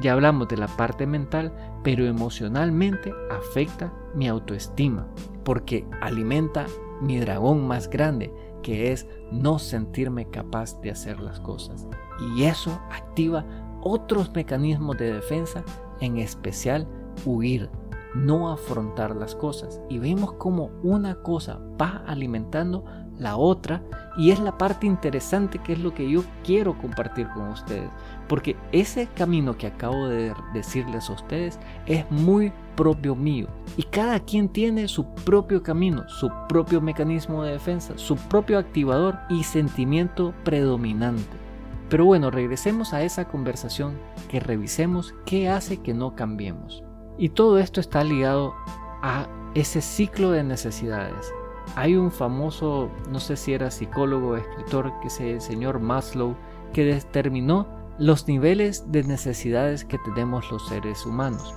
Ya 0.00 0.14
hablamos 0.14 0.48
de 0.48 0.56
la 0.56 0.68
parte 0.68 1.06
mental, 1.06 1.52
pero 1.84 2.06
emocionalmente 2.06 3.12
afecta 3.30 3.92
mi 4.14 4.26
autoestima, 4.26 5.06
porque 5.44 5.86
alimenta 6.00 6.64
mi 7.02 7.18
dragón 7.18 7.68
más 7.68 7.90
grande, 7.90 8.32
que 8.62 8.90
es 8.90 9.06
no 9.30 9.58
sentirme 9.58 10.30
capaz 10.30 10.80
de 10.80 10.92
hacer 10.92 11.20
las 11.20 11.40
cosas. 11.40 11.86
Y 12.34 12.44
eso 12.44 12.80
activa 12.90 13.44
otros 13.82 14.32
mecanismos 14.34 14.96
de 14.96 15.12
defensa, 15.12 15.62
en 16.00 16.16
especial 16.16 16.88
huir, 17.26 17.68
no 18.14 18.50
afrontar 18.50 19.14
las 19.14 19.34
cosas. 19.34 19.82
Y 19.90 19.98
vemos 19.98 20.32
cómo 20.38 20.70
una 20.82 21.16
cosa 21.16 21.60
va 21.78 22.02
alimentando 22.06 22.86
la 23.18 23.36
otra 23.36 23.82
y 24.16 24.30
es 24.30 24.40
la 24.40 24.56
parte 24.58 24.86
interesante 24.86 25.58
que 25.58 25.72
es 25.74 25.78
lo 25.78 25.94
que 25.94 26.08
yo 26.10 26.22
quiero 26.44 26.76
compartir 26.78 27.28
con 27.28 27.48
ustedes 27.48 27.90
porque 28.28 28.56
ese 28.72 29.06
camino 29.06 29.56
que 29.56 29.66
acabo 29.66 30.08
de 30.08 30.34
decirles 30.52 31.08
a 31.08 31.14
ustedes 31.14 31.58
es 31.86 32.10
muy 32.10 32.52
propio 32.76 33.14
mío 33.14 33.48
y 33.76 33.82
cada 33.84 34.20
quien 34.20 34.48
tiene 34.48 34.88
su 34.88 35.06
propio 35.14 35.62
camino, 35.62 36.08
su 36.08 36.30
propio 36.48 36.80
mecanismo 36.80 37.42
de 37.42 37.52
defensa, 37.52 37.94
su 37.96 38.16
propio 38.16 38.58
activador 38.58 39.18
y 39.28 39.44
sentimiento 39.44 40.34
predominante. 40.44 41.46
Pero 41.88 42.04
bueno, 42.04 42.30
regresemos 42.30 42.92
a 42.92 43.02
esa 43.02 43.26
conversación, 43.26 43.94
que 44.28 44.40
revisemos 44.40 45.14
qué 45.24 45.48
hace 45.48 45.78
que 45.78 45.94
no 45.94 46.16
cambiemos. 46.16 46.82
Y 47.16 47.28
todo 47.28 47.58
esto 47.58 47.80
está 47.80 48.02
ligado 48.02 48.54
a 49.02 49.28
ese 49.54 49.80
ciclo 49.80 50.32
de 50.32 50.42
necesidades, 50.42 51.32
hay 51.74 51.96
un 51.96 52.10
famoso, 52.10 52.90
no 53.10 53.20
sé 53.20 53.36
si 53.36 53.52
era 53.52 53.70
psicólogo 53.70 54.28
o 54.28 54.36
escritor, 54.36 54.92
que 55.00 55.08
es 55.08 55.20
el 55.20 55.40
señor 55.40 55.80
Maslow, 55.80 56.36
que 56.72 56.84
determinó 56.84 57.66
los 57.98 58.28
niveles 58.28 58.90
de 58.92 59.02
necesidades 59.02 59.84
que 59.84 59.98
tenemos 59.98 60.50
los 60.50 60.66
seres 60.68 61.04
humanos. 61.04 61.54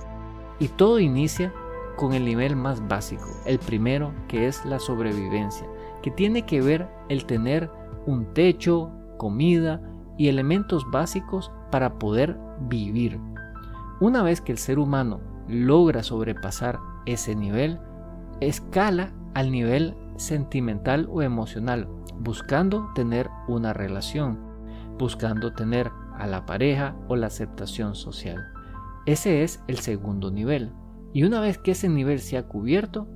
Y 0.58 0.68
todo 0.68 0.98
inicia 0.98 1.52
con 1.96 2.14
el 2.14 2.24
nivel 2.24 2.56
más 2.56 2.86
básico, 2.88 3.26
el 3.44 3.58
primero 3.58 4.12
que 4.26 4.46
es 4.46 4.64
la 4.64 4.78
sobrevivencia, 4.78 5.66
que 6.02 6.10
tiene 6.10 6.46
que 6.46 6.60
ver 6.60 6.88
el 7.08 7.26
tener 7.26 7.70
un 8.06 8.32
techo, 8.32 8.90
comida 9.18 9.82
y 10.16 10.28
elementos 10.28 10.90
básicos 10.90 11.52
para 11.70 11.98
poder 11.98 12.38
vivir. 12.68 13.20
Una 14.00 14.22
vez 14.22 14.40
que 14.40 14.52
el 14.52 14.58
ser 14.58 14.78
humano 14.78 15.20
logra 15.46 16.02
sobrepasar 16.02 16.78
ese 17.04 17.34
nivel, 17.36 17.78
escala 18.40 19.12
al 19.34 19.50
nivel 19.50 19.94
sentimental 20.16 21.08
o 21.10 21.22
emocional, 21.22 21.88
buscando 22.18 22.90
tener 22.94 23.30
una 23.48 23.72
relación, 23.72 24.38
buscando 24.98 25.52
tener 25.54 25.90
a 26.18 26.26
la 26.26 26.44
pareja 26.44 26.96
o 27.08 27.16
la 27.16 27.28
aceptación 27.28 27.94
social. 27.94 28.48
Ese 29.06 29.42
es 29.42 29.62
el 29.66 29.78
segundo 29.78 30.30
nivel. 30.30 30.72
Y 31.12 31.24
una 31.24 31.40
vez 31.40 31.58
que 31.58 31.72
ese 31.72 31.88
nivel 31.88 32.20
se 32.20 32.36
ha 32.36 32.46
cubierto, 32.46 33.08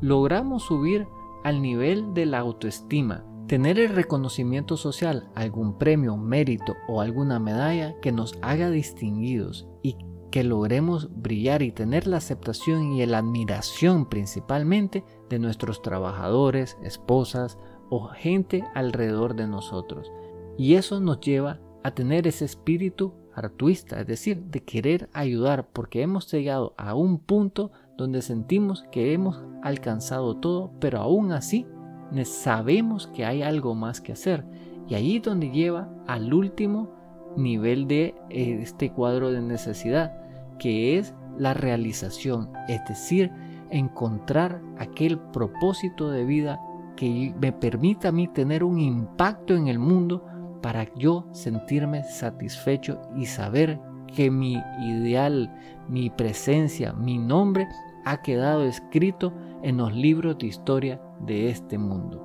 logramos 0.00 0.64
subir 0.64 1.06
al 1.42 1.62
nivel 1.62 2.14
de 2.14 2.26
la 2.26 2.38
autoestima. 2.38 3.24
Tener 3.48 3.78
el 3.78 3.90
reconocimiento 3.90 4.76
social, 4.76 5.28
algún 5.34 5.78
premio, 5.78 6.16
mérito 6.16 6.74
o 6.88 7.00
alguna 7.00 7.38
medalla 7.38 7.94
que 8.00 8.12
nos 8.12 8.38
haga 8.42 8.70
distinguidos 8.70 9.68
y 9.82 9.96
que 10.34 10.42
logremos 10.42 11.08
brillar 11.14 11.62
y 11.62 11.70
tener 11.70 12.08
la 12.08 12.16
aceptación 12.16 12.94
y 12.94 13.06
la 13.06 13.18
admiración 13.18 14.06
principalmente 14.06 15.04
de 15.30 15.38
nuestros 15.38 15.80
trabajadores, 15.80 16.76
esposas 16.82 17.56
o 17.88 18.08
gente 18.08 18.64
alrededor 18.74 19.36
de 19.36 19.46
nosotros. 19.46 20.10
Y 20.58 20.74
eso 20.74 20.98
nos 20.98 21.20
lleva 21.20 21.60
a 21.84 21.92
tener 21.92 22.26
ese 22.26 22.46
espíritu 22.46 23.14
artuista, 23.32 24.00
es 24.00 24.08
decir, 24.08 24.42
de 24.46 24.64
querer 24.64 25.08
ayudar 25.12 25.68
porque 25.72 26.02
hemos 26.02 26.28
llegado 26.32 26.74
a 26.78 26.96
un 26.96 27.20
punto 27.20 27.70
donde 27.96 28.20
sentimos 28.20 28.82
que 28.90 29.12
hemos 29.12 29.40
alcanzado 29.62 30.38
todo, 30.38 30.72
pero 30.80 30.98
aún 30.98 31.30
así 31.30 31.64
sabemos 32.24 33.06
que 33.06 33.24
hay 33.24 33.42
algo 33.42 33.76
más 33.76 34.00
que 34.00 34.10
hacer. 34.10 34.44
Y 34.88 34.96
ahí 34.96 35.18
es 35.18 35.22
donde 35.22 35.52
lleva 35.52 35.94
al 36.08 36.34
último 36.34 36.90
nivel 37.36 37.86
de 37.86 38.16
eh, 38.30 38.58
este 38.62 38.90
cuadro 38.90 39.30
de 39.30 39.40
necesidad, 39.40 40.23
que 40.58 40.98
es 40.98 41.14
la 41.38 41.54
realización, 41.54 42.50
es 42.68 42.80
decir, 42.88 43.30
encontrar 43.70 44.60
aquel 44.78 45.18
propósito 45.18 46.10
de 46.10 46.24
vida 46.24 46.60
que 46.96 47.34
me 47.40 47.52
permita 47.52 48.08
a 48.08 48.12
mí 48.12 48.28
tener 48.28 48.62
un 48.62 48.78
impacto 48.78 49.54
en 49.54 49.68
el 49.68 49.78
mundo 49.78 50.24
para 50.62 50.86
yo 50.94 51.26
sentirme 51.32 52.04
satisfecho 52.04 53.00
y 53.16 53.26
saber 53.26 53.80
que 54.14 54.30
mi 54.30 54.62
ideal, 54.80 55.52
mi 55.88 56.08
presencia, 56.08 56.92
mi 56.92 57.18
nombre 57.18 57.66
ha 58.04 58.22
quedado 58.22 58.64
escrito 58.64 59.32
en 59.62 59.78
los 59.78 59.92
libros 59.94 60.38
de 60.38 60.46
historia 60.46 61.00
de 61.20 61.50
este 61.50 61.78
mundo. 61.78 62.22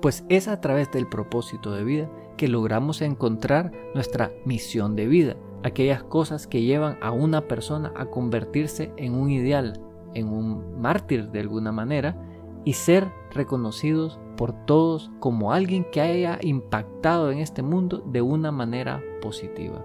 Pues 0.00 0.24
es 0.28 0.48
a 0.48 0.60
través 0.60 0.90
del 0.90 1.08
propósito 1.08 1.72
de 1.72 1.84
vida 1.84 2.10
que 2.36 2.48
logramos 2.48 3.02
encontrar 3.02 3.72
nuestra 3.94 4.30
misión 4.44 4.96
de 4.96 5.06
vida, 5.06 5.36
aquellas 5.62 6.02
cosas 6.02 6.46
que 6.46 6.62
llevan 6.62 6.98
a 7.00 7.12
una 7.12 7.42
persona 7.42 7.92
a 7.96 8.06
convertirse 8.06 8.92
en 8.96 9.14
un 9.14 9.30
ideal, 9.30 9.80
en 10.14 10.28
un 10.28 10.80
mártir 10.80 11.30
de 11.30 11.40
alguna 11.40 11.72
manera, 11.72 12.16
y 12.64 12.74
ser 12.74 13.10
reconocidos 13.32 14.20
por 14.36 14.52
todos 14.66 15.10
como 15.18 15.52
alguien 15.52 15.84
que 15.90 16.00
haya 16.00 16.38
impactado 16.42 17.30
en 17.30 17.38
este 17.38 17.62
mundo 17.62 18.02
de 18.06 18.22
una 18.22 18.52
manera 18.52 19.02
positiva. 19.20 19.84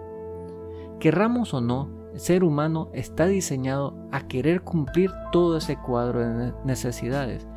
Querramos 1.00 1.54
o 1.54 1.62
no, 1.62 1.90
el 2.14 2.20
ser 2.20 2.44
humano 2.44 2.90
está 2.94 3.26
diseñado 3.26 3.96
a 4.12 4.28
querer 4.28 4.62
cumplir 4.62 5.12
todo 5.32 5.58
ese 5.58 5.78
cuadro 5.78 6.20
de 6.20 6.54
necesidades. 6.66 7.48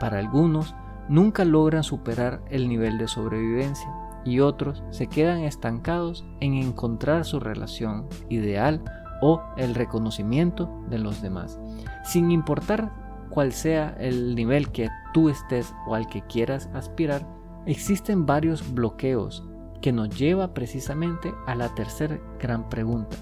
Para 0.00 0.18
algunos, 0.18 0.74
nunca 1.08 1.44
logran 1.44 1.82
superar 1.82 2.42
el 2.50 2.68
nivel 2.68 2.98
de 2.98 3.08
sobrevivencia 3.08 4.05
y 4.26 4.40
otros 4.40 4.82
se 4.90 5.06
quedan 5.06 5.40
estancados 5.40 6.24
en 6.40 6.54
encontrar 6.54 7.24
su 7.24 7.40
relación 7.40 8.06
ideal 8.28 8.82
o 9.22 9.42
el 9.56 9.74
reconocimiento 9.74 10.70
de 10.88 10.98
los 10.98 11.22
demás. 11.22 11.58
Sin 12.04 12.30
importar 12.30 12.92
cuál 13.30 13.52
sea 13.52 13.96
el 13.98 14.34
nivel 14.34 14.70
que 14.70 14.88
tú 15.14 15.28
estés 15.28 15.74
o 15.86 15.94
al 15.94 16.06
que 16.08 16.22
quieras 16.22 16.68
aspirar, 16.74 17.26
existen 17.66 18.26
varios 18.26 18.74
bloqueos 18.74 19.44
que 19.80 19.92
nos 19.92 20.10
lleva 20.16 20.54
precisamente 20.54 21.32
a 21.46 21.54
la 21.54 21.74
tercera 21.74 22.18
gran 22.40 22.68
pregunta 22.68 23.16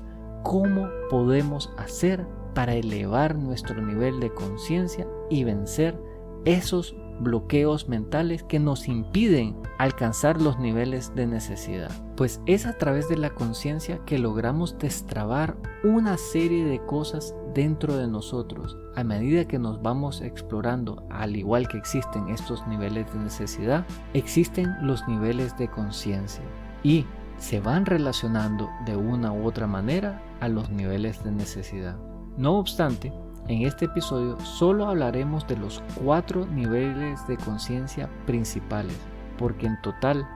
cómo 0.45 0.89
podemos 1.11 1.73
hacer 1.79 2.25
para 2.55 2.75
elevar 2.75 3.35
nuestro 3.35 3.83
nivel 3.83 4.21
de 4.21 4.33
conciencia 4.33 5.09
y 5.31 5.43
vencer 5.43 5.99
esos 6.45 6.95
bloqueos 7.21 7.89
mentales 7.89 8.43
que 8.43 8.59
nos 8.59 8.89
impiden 8.89 9.57
alcanzar 9.79 10.41
los 10.41 10.59
niveles 10.59 11.15
de 11.15 11.27
necesidad. 11.27 11.91
Pues 12.17 12.41
es 12.47 12.67
a 12.67 12.79
través 12.79 13.09
de 13.09 13.17
la 13.17 13.31
conciencia 13.31 14.01
que 14.05 14.19
logramos 14.19 14.79
destrabar 14.79 15.57
una 15.83 16.17
serie 16.17 16.65
de 16.65 16.85
cosas 16.85 17.35
dentro 17.55 17.97
de 17.97 18.07
nosotros. 18.07 18.77
A 18.97 19.05
medida 19.05 19.47
que 19.47 19.59
nos 19.59 19.81
vamos 19.83 20.21
explorando, 20.21 21.05
al 21.11 21.37
igual 21.37 21.69
que 21.69 21.79
existen 21.79 22.29
estos 22.29 22.67
niveles 22.67 23.13
de 23.13 23.21
necesidad, 23.21 23.87
existen 24.13 24.75
los 24.83 25.07
niveles 25.09 25.57
de 25.57 25.69
conciencia. 25.69 26.45
Y 26.83 27.07
se 27.39 27.61
van 27.61 27.87
relacionando 27.87 28.71
de 28.87 28.97
una 28.97 29.33
u 29.33 29.47
otra 29.47 29.67
manera 29.67 30.23
a 30.41 30.49
los 30.49 30.71
niveles 30.71 31.23
de 31.25 31.33
necesidad. 31.33 31.97
No 32.37 32.59
obstante, 32.59 33.13
en 33.49 33.63
este 33.63 33.87
episodio 33.87 34.39
solo 34.41 34.87
hablaremos 34.87 35.47
de 35.47 35.57
los 35.57 35.83
cuatro 36.03 36.47
niveles 36.47 37.27
de 37.27 37.37
conciencia 37.37 38.09
principales, 38.27 38.97
porque 39.39 39.67
en 39.67 39.81
total 39.83 40.27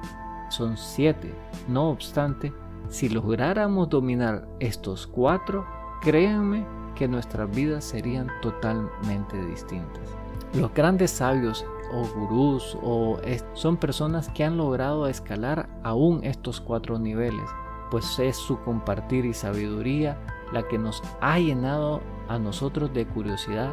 son 0.51 0.77
siete. 0.77 1.35
No 1.69 1.91
obstante, 1.91 2.53
si 2.89 3.09
lográramos 3.09 3.89
dominar 3.89 4.47
estos 4.61 5.07
cuatro, 5.07 5.67
créanme 6.03 6.67
que 6.95 7.09
nuestras 7.09 7.51
vidas 7.55 7.85
serían 7.85 8.29
totalmente 8.43 9.43
distintas. 9.47 10.03
Los 10.55 10.73
grandes 10.75 11.11
sabios 11.11 11.65
o 11.93 12.07
gurús 12.07 12.77
son 13.55 13.77
personas 13.77 14.29
que 14.31 14.45
han 14.45 14.57
logrado 14.57 15.07
escalar 15.07 15.69
aún 15.83 16.25
estos 16.25 16.61
cuatro 16.61 16.99
niveles, 16.99 17.49
pues 17.91 18.19
es 18.19 18.37
su 18.37 18.59
compartir 18.61 19.25
y 19.25 19.35
sabiduría 19.35 20.19
la 20.53 20.67
que 20.69 20.79
nos 20.79 21.03
ha 21.21 21.39
llenado 21.39 22.01
a 22.29 22.39
nosotros 22.39 22.93
de 22.93 23.07
curiosidad 23.07 23.73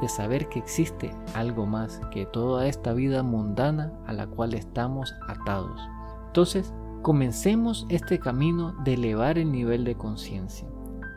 de 0.00 0.08
saber 0.08 0.48
que 0.48 0.58
existe 0.58 1.14
algo 1.34 1.66
más 1.66 2.00
que 2.10 2.26
toda 2.26 2.66
esta 2.66 2.92
vida 2.92 3.22
mundana 3.22 3.92
a 4.06 4.12
la 4.12 4.26
cual 4.26 4.54
estamos 4.54 5.14
atados. 5.28 5.80
Entonces, 6.26 6.74
comencemos 7.02 7.86
este 7.88 8.18
camino 8.18 8.72
de 8.84 8.94
elevar 8.94 9.38
el 9.38 9.50
nivel 9.50 9.84
de 9.84 9.96
conciencia, 9.96 10.68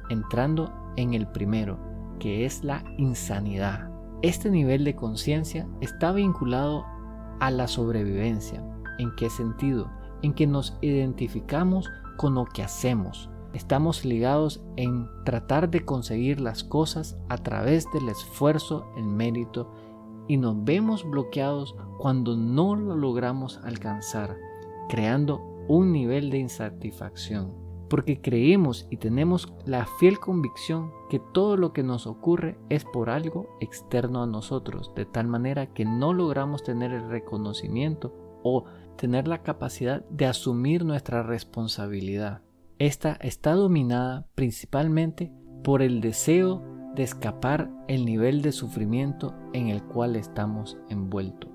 entrando 0.10 0.72
en 0.96 1.14
el 1.14 1.28
primero, 1.28 1.78
que 2.20 2.46
es 2.46 2.64
la 2.64 2.84
insanidad. 2.98 3.90
Este 4.22 4.50
nivel 4.50 4.84
de 4.84 4.96
conciencia 4.96 5.68
está 5.82 6.12
vinculado 6.12 6.86
a 7.40 7.52
la 7.52 7.68
sobrevivencia. 7.68 8.64
¿En 8.98 9.14
qué 9.16 9.30
sentido? 9.30 9.92
En 10.22 10.34
que 10.34 10.48
nos 10.48 10.78
identificamos 10.82 11.90
con 12.18 12.36
lo 12.36 12.46
que 12.46 12.64
hacemos. 12.64 13.30
Estamos 13.56 14.06
ligados 14.06 14.62
en 14.76 15.08
tratar 15.24 15.72
de 15.72 15.86
conseguir 15.86 16.42
las 16.42 16.64
cosas 16.64 17.18
a 17.30 17.38
través 17.38 17.90
del 17.94 18.10
esfuerzo, 18.10 18.86
el 18.98 19.06
mérito, 19.06 19.72
y 20.28 20.38
nos 20.38 20.64
vemos 20.64 21.10
bloqueados 21.10 21.76
cuando 21.98 22.36
no 22.36 22.76
lo 22.76 22.96
logramos 22.96 23.60
alcanzar, 23.64 24.36
creando 24.90 25.42
un 25.68 25.92
nivel 25.92 26.30
de 26.30 26.40
insatisfacción 26.40 27.66
porque 27.90 28.20
creemos 28.20 28.88
y 28.90 28.98
tenemos 28.98 29.54
la 29.66 29.86
fiel 29.86 30.20
convicción 30.20 30.92
que 31.10 31.20
todo 31.20 31.56
lo 31.56 31.72
que 31.72 31.84
nos 31.84 32.08
ocurre 32.08 32.58
es 32.70 32.84
por 32.84 33.10
algo 33.10 33.58
externo 33.60 34.24
a 34.24 34.28
nosotros, 34.28 34.92
de 34.96 35.06
tal 35.06 35.28
manera 35.28 35.74
que 35.74 35.86
no 35.86 36.14
logramos 36.14 36.64
tener 36.64 36.92
el 36.92 37.10
reconocimiento 37.10 38.14
o 38.44 38.66
tener 38.98 39.28
la 39.28 39.44
capacidad 39.44 40.04
de 40.10 40.26
asumir 40.26 40.84
nuestra 40.84 41.24
responsabilidad. 41.24 42.42
Esta 42.78 43.14
está 43.22 43.54
dominada 43.54 44.26
principalmente 44.36 45.32
por 45.64 45.82
el 45.82 46.02
deseo 46.02 46.62
de 46.94 47.04
escapar 47.04 47.70
el 47.88 48.06
nivel 48.06 48.42
de 48.42 48.52
sufrimiento 48.52 49.34
en 49.54 49.70
el 49.70 49.82
cual 49.82 50.18
estamos 50.18 50.78
envueltos. 50.90 51.50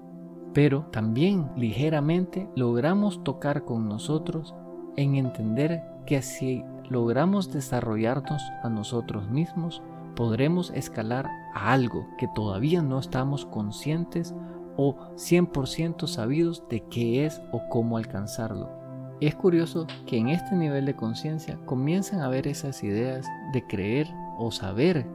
Pero 0.55 0.87
también 0.91 1.51
ligeramente 1.57 2.49
logramos 2.57 3.23
tocar 3.23 3.67
con 3.67 3.87
nosotros 3.87 4.55
en 4.97 5.15
entender 5.17 5.83
que 6.07 6.23
si 6.23 6.65
logramos 6.89 7.53
desarrollarnos 7.53 8.43
a 8.63 8.71
nosotros 8.71 9.29
mismos, 9.29 9.83
podremos 10.17 10.71
escalar 10.71 11.27
a 11.55 11.73
algo 11.73 12.07
que 12.17 12.29
todavía 12.35 12.81
no 12.81 12.99
estamos 12.99 13.45
conscientes 13.45 14.35
o 14.79 14.97
100% 15.17 16.07
sabidos 16.07 16.65
de 16.71 16.81
qué 16.89 17.27
es 17.27 17.43
o 17.53 17.69
cómo 17.69 17.99
alcanzarlo. 17.99 18.80
Es 19.21 19.35
curioso 19.35 19.87
que 20.07 20.17
en 20.17 20.29
este 20.29 20.57
nivel 20.57 20.87
de 20.87 20.97
conciencia 20.97 21.59
comienzan 21.67 22.21
a 22.21 22.29
ver 22.29 22.47
esas 22.49 22.83
ideas 22.83 23.27
de 23.53 23.67
creer 23.67 24.09
o 24.39 24.51
saber 24.51 25.07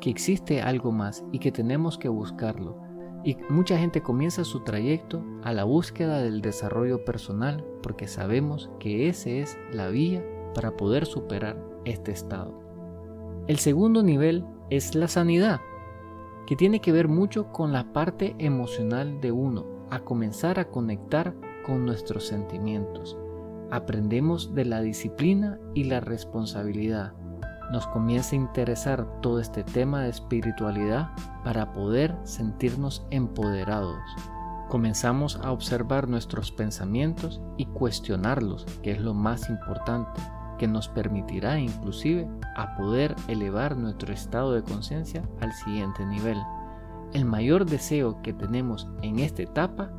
que 0.00 0.10
existe 0.10 0.60
algo 0.60 0.90
más 0.90 1.24
y 1.30 1.38
que 1.38 1.52
tenemos 1.52 1.98
que 1.98 2.08
buscarlo 2.08 2.88
y 3.24 3.36
mucha 3.48 3.78
gente 3.78 4.00
comienza 4.00 4.44
su 4.44 4.60
trayecto 4.60 5.22
a 5.42 5.52
la 5.52 5.64
búsqueda 5.64 6.20
del 6.20 6.40
desarrollo 6.40 7.04
personal 7.04 7.64
porque 7.82 8.08
sabemos 8.08 8.70
que 8.78 9.08
ese 9.08 9.40
es 9.40 9.58
la 9.72 9.88
vía 9.88 10.24
para 10.54 10.76
poder 10.76 11.06
superar 11.06 11.62
este 11.84 12.12
estado. 12.12 12.60
El 13.46 13.58
segundo 13.58 14.02
nivel 14.02 14.44
es 14.70 14.94
la 14.94 15.08
sanidad, 15.08 15.60
que 16.46 16.56
tiene 16.56 16.80
que 16.80 16.92
ver 16.92 17.08
mucho 17.08 17.52
con 17.52 17.72
la 17.72 17.92
parte 17.92 18.34
emocional 18.38 19.20
de 19.20 19.32
uno, 19.32 19.66
a 19.90 20.00
comenzar 20.00 20.58
a 20.58 20.68
conectar 20.70 21.34
con 21.64 21.84
nuestros 21.86 22.26
sentimientos. 22.26 23.16
Aprendemos 23.70 24.54
de 24.54 24.64
la 24.64 24.80
disciplina 24.80 25.58
y 25.74 25.84
la 25.84 26.00
responsabilidad, 26.00 27.12
nos 27.70 27.86
comienza 27.88 28.34
a 28.34 28.38
interesar 28.38 29.06
todo 29.20 29.40
este 29.40 29.62
tema 29.62 30.02
de 30.02 30.10
espiritualidad 30.10 31.10
para 31.44 31.72
poder 31.72 32.16
sentirnos 32.24 33.06
empoderados. 33.10 33.98
Comenzamos 34.68 35.36
a 35.42 35.52
observar 35.52 36.08
nuestros 36.08 36.50
pensamientos 36.50 37.40
y 37.56 37.66
cuestionarlos, 37.66 38.64
que 38.82 38.92
es 38.92 39.00
lo 39.00 39.14
más 39.14 39.48
importante, 39.50 40.20
que 40.58 40.66
nos 40.66 40.88
permitirá 40.88 41.58
inclusive 41.58 42.28
a 42.56 42.74
poder 42.76 43.14
elevar 43.28 43.76
nuestro 43.76 44.12
estado 44.12 44.52
de 44.52 44.62
conciencia 44.62 45.22
al 45.40 45.52
siguiente 45.52 46.04
nivel. 46.04 46.38
El 47.12 47.24
mayor 47.24 47.64
deseo 47.64 48.20
que 48.22 48.32
tenemos 48.32 48.88
en 49.02 49.18
esta 49.18 49.42
etapa 49.42 49.90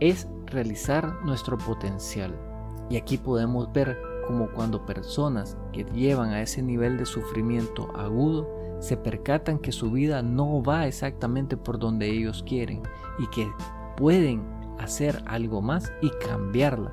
es 0.00 0.28
realizar 0.46 1.12
nuestro 1.24 1.58
potencial. 1.58 2.49
Y 2.90 2.96
aquí 2.96 3.16
podemos 3.16 3.72
ver 3.72 3.96
como 4.26 4.50
cuando 4.50 4.84
personas 4.84 5.56
que 5.72 5.84
llevan 5.84 6.30
a 6.30 6.42
ese 6.42 6.62
nivel 6.62 6.98
de 6.98 7.06
sufrimiento 7.06 7.90
agudo 7.96 8.48
se 8.80 8.96
percatan 8.96 9.58
que 9.58 9.72
su 9.72 9.90
vida 9.90 10.22
no 10.22 10.62
va 10.62 10.86
exactamente 10.86 11.56
por 11.56 11.78
donde 11.78 12.10
ellos 12.10 12.42
quieren 12.46 12.82
y 13.18 13.26
que 13.28 13.50
pueden 13.96 14.42
hacer 14.78 15.22
algo 15.26 15.60
más 15.62 15.92
y 16.00 16.10
cambiarla. 16.26 16.92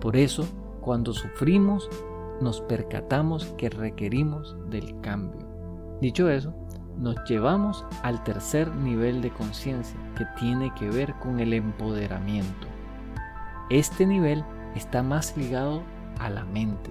Por 0.00 0.16
eso, 0.16 0.46
cuando 0.80 1.12
sufrimos, 1.12 1.88
nos 2.40 2.60
percatamos 2.62 3.44
que 3.58 3.68
requerimos 3.68 4.56
del 4.70 5.00
cambio. 5.00 5.46
Dicho 6.00 6.28
eso, 6.28 6.54
nos 6.98 7.16
llevamos 7.28 7.84
al 8.02 8.22
tercer 8.24 8.74
nivel 8.74 9.22
de 9.22 9.30
conciencia 9.30 9.98
que 10.16 10.24
tiene 10.38 10.72
que 10.74 10.88
ver 10.90 11.14
con 11.20 11.38
el 11.40 11.52
empoderamiento. 11.52 12.66
Este 13.70 14.06
nivel 14.06 14.44
está 14.74 15.02
más 15.02 15.36
ligado 15.36 15.82
a 16.18 16.30
la 16.30 16.44
mente. 16.44 16.90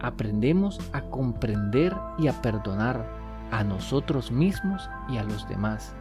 Aprendemos 0.00 0.80
a 0.92 1.02
comprender 1.02 1.94
y 2.18 2.28
a 2.28 2.40
perdonar 2.40 3.06
a 3.50 3.64
nosotros 3.64 4.30
mismos 4.30 4.88
y 5.08 5.18
a 5.18 5.24
los 5.24 5.48
demás 5.48 5.94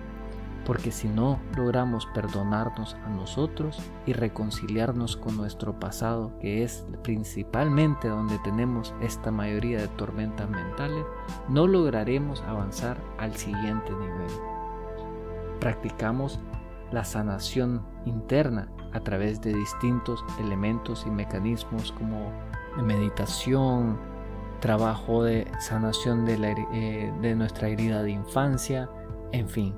porque 0.70 0.92
si 0.92 1.08
no 1.08 1.40
logramos 1.58 2.06
perdonarnos 2.14 2.96
a 3.06 3.10
nosotros 3.10 3.82
y 4.06 4.14
reconciliarnos 4.14 5.18
con 5.18 5.36
nuestro 5.36 5.80
pasado, 5.80 6.32
que 6.40 6.64
es 6.64 6.86
principalmente 7.04 8.08
donde 8.08 8.38
tenemos 8.44 8.94
esta 9.02 9.32
mayoría 9.32 9.80
de 9.80 9.88
tormentas 9.88 10.48
mentales, 10.48 11.04
no 11.48 11.66
lograremos 11.66 12.42
avanzar 12.44 12.98
al 13.18 13.36
siguiente 13.36 13.92
nivel. 13.92 14.30
Practicamos 15.60 16.40
la 16.92 17.04
sanación 17.04 17.84
interna 18.06 18.70
a 18.94 19.00
través 19.00 19.42
de 19.42 19.54
distintos 19.54 20.24
elementos 20.40 21.06
y 21.06 21.12
mecanismos 21.12 21.92
como 21.94 22.32
meditación, 22.84 23.98
trabajo 24.60 25.24
de 25.24 25.48
sanación 25.60 26.26
de, 26.26 26.36
eh, 26.74 27.14
de 27.22 27.36
nuestra 27.36 27.70
herida 27.70 28.04
de 28.04 28.12
infancia, 28.12 28.90
en 29.32 29.48
fin, 29.48 29.74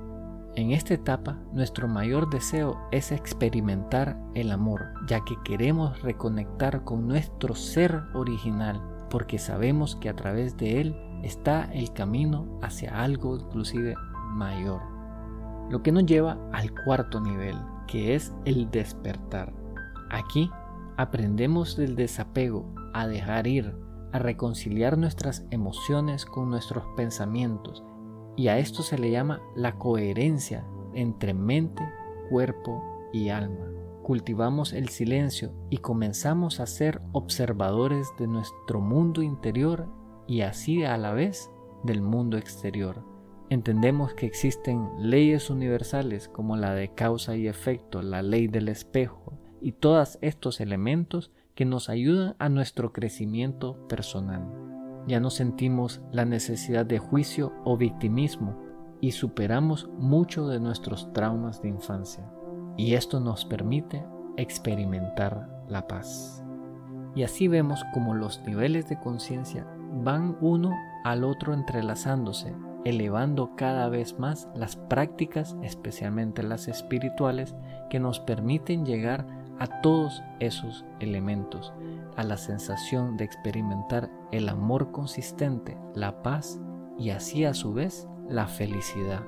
en 0.54 0.70
esta 0.70 0.92
etapa, 0.92 1.38
nuestro 1.54 1.88
mayor 1.88 2.28
deseo 2.28 2.78
es 2.90 3.10
experimentar 3.10 4.18
el 4.34 4.50
amor, 4.52 4.92
ya 5.06 5.24
que 5.24 5.34
queremos 5.44 6.02
reconectar 6.02 6.84
con 6.84 7.08
nuestro 7.08 7.54
ser 7.54 8.02
original, 8.12 8.82
porque 9.08 9.38
sabemos 9.38 9.96
que 9.96 10.10
a 10.10 10.14
través 10.14 10.58
de 10.58 10.82
él 10.82 10.96
está 11.22 11.72
el 11.72 11.90
camino 11.94 12.58
hacia 12.60 13.02
algo 13.02 13.36
inclusive 13.36 13.94
mayor. 14.32 14.82
Lo 15.70 15.82
que 15.82 15.90
nos 15.90 16.04
lleva 16.04 16.36
al 16.52 16.70
cuarto 16.84 17.18
nivel, 17.18 17.56
que 17.92 18.14
es 18.14 18.32
el 18.46 18.70
despertar. 18.70 19.52
Aquí 20.08 20.50
aprendemos 20.96 21.76
del 21.76 21.94
desapego, 21.94 22.74
a 22.94 23.06
dejar 23.06 23.46
ir, 23.46 23.76
a 24.12 24.18
reconciliar 24.18 24.96
nuestras 24.96 25.44
emociones 25.50 26.24
con 26.24 26.48
nuestros 26.48 26.84
pensamientos 26.96 27.84
y 28.34 28.48
a 28.48 28.56
esto 28.56 28.82
se 28.82 28.96
le 28.96 29.10
llama 29.10 29.42
la 29.54 29.78
coherencia 29.78 30.66
entre 30.94 31.34
mente, 31.34 31.82
cuerpo 32.30 32.82
y 33.12 33.28
alma. 33.28 33.70
Cultivamos 34.02 34.72
el 34.72 34.88
silencio 34.88 35.52
y 35.68 35.78
comenzamos 35.78 36.60
a 36.60 36.66
ser 36.66 37.02
observadores 37.12 38.08
de 38.18 38.26
nuestro 38.26 38.80
mundo 38.80 39.20
interior 39.20 39.86
y 40.26 40.40
así 40.40 40.82
a 40.82 40.96
la 40.96 41.12
vez 41.12 41.50
del 41.84 42.00
mundo 42.00 42.38
exterior. 42.38 43.11
Entendemos 43.52 44.14
que 44.14 44.24
existen 44.24 44.88
leyes 44.98 45.50
universales 45.50 46.26
como 46.26 46.56
la 46.56 46.72
de 46.72 46.94
causa 46.94 47.36
y 47.36 47.48
efecto, 47.48 48.00
la 48.00 48.22
ley 48.22 48.48
del 48.48 48.70
espejo 48.70 49.38
y 49.60 49.72
todos 49.72 50.16
estos 50.22 50.58
elementos 50.62 51.32
que 51.54 51.66
nos 51.66 51.90
ayudan 51.90 52.34
a 52.38 52.48
nuestro 52.48 52.94
crecimiento 52.94 53.86
personal. 53.88 54.42
Ya 55.06 55.20
no 55.20 55.28
sentimos 55.28 56.00
la 56.12 56.24
necesidad 56.24 56.86
de 56.86 56.98
juicio 56.98 57.52
o 57.66 57.76
victimismo 57.76 58.58
y 59.02 59.12
superamos 59.12 59.90
mucho 59.98 60.48
de 60.48 60.58
nuestros 60.58 61.12
traumas 61.12 61.60
de 61.60 61.68
infancia. 61.68 62.26
Y 62.78 62.94
esto 62.94 63.20
nos 63.20 63.44
permite 63.44 64.02
experimentar 64.38 65.62
la 65.68 65.86
paz. 65.86 66.42
Y 67.14 67.22
así 67.22 67.48
vemos 67.48 67.84
como 67.92 68.14
los 68.14 68.40
niveles 68.46 68.88
de 68.88 68.98
conciencia 68.98 69.66
van 70.02 70.38
uno 70.40 70.74
al 71.04 71.22
otro 71.22 71.52
entrelazándose, 71.52 72.54
elevando 72.84 73.54
cada 73.56 73.88
vez 73.88 74.18
más 74.18 74.48
las 74.54 74.76
prácticas, 74.76 75.56
especialmente 75.62 76.42
las 76.42 76.68
espirituales, 76.68 77.54
que 77.90 78.00
nos 78.00 78.20
permiten 78.20 78.84
llegar 78.84 79.26
a 79.58 79.80
todos 79.80 80.22
esos 80.40 80.84
elementos 81.00 81.72
a 82.16 82.24
la 82.24 82.36
sensación 82.36 83.16
de 83.16 83.24
experimentar 83.24 84.10
el 84.32 84.48
amor 84.48 84.90
consistente, 84.90 85.76
la 85.94 86.22
paz 86.22 86.60
y 86.98 87.10
así 87.10 87.44
a 87.44 87.54
su 87.54 87.72
vez 87.72 88.08
la 88.28 88.46
felicidad. 88.46 89.20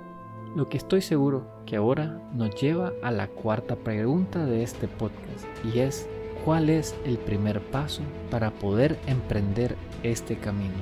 Lo 0.55 0.69
que 0.69 0.77
estoy 0.77 1.03
seguro 1.03 1.47
que 1.67 1.77
ahora 1.77 2.21
nos 2.33 2.55
lleva 2.61 2.93
a 3.03 3.11
la 3.11 3.29
cuarta 3.29 3.77
pregunta 3.77 4.45
de 4.45 4.63
este 4.63 4.87
podcast 4.87 5.47
y 5.65 5.81
es 5.81 6.09
¿cuál 6.45 6.71
es 6.71 6.95
el 7.05 7.19
primer 7.19 7.61
paso 7.71 8.03
para 8.31 8.51
poder 8.51 8.99
emprender 9.07 9.77
este 10.03 10.37
camino? 10.37 10.75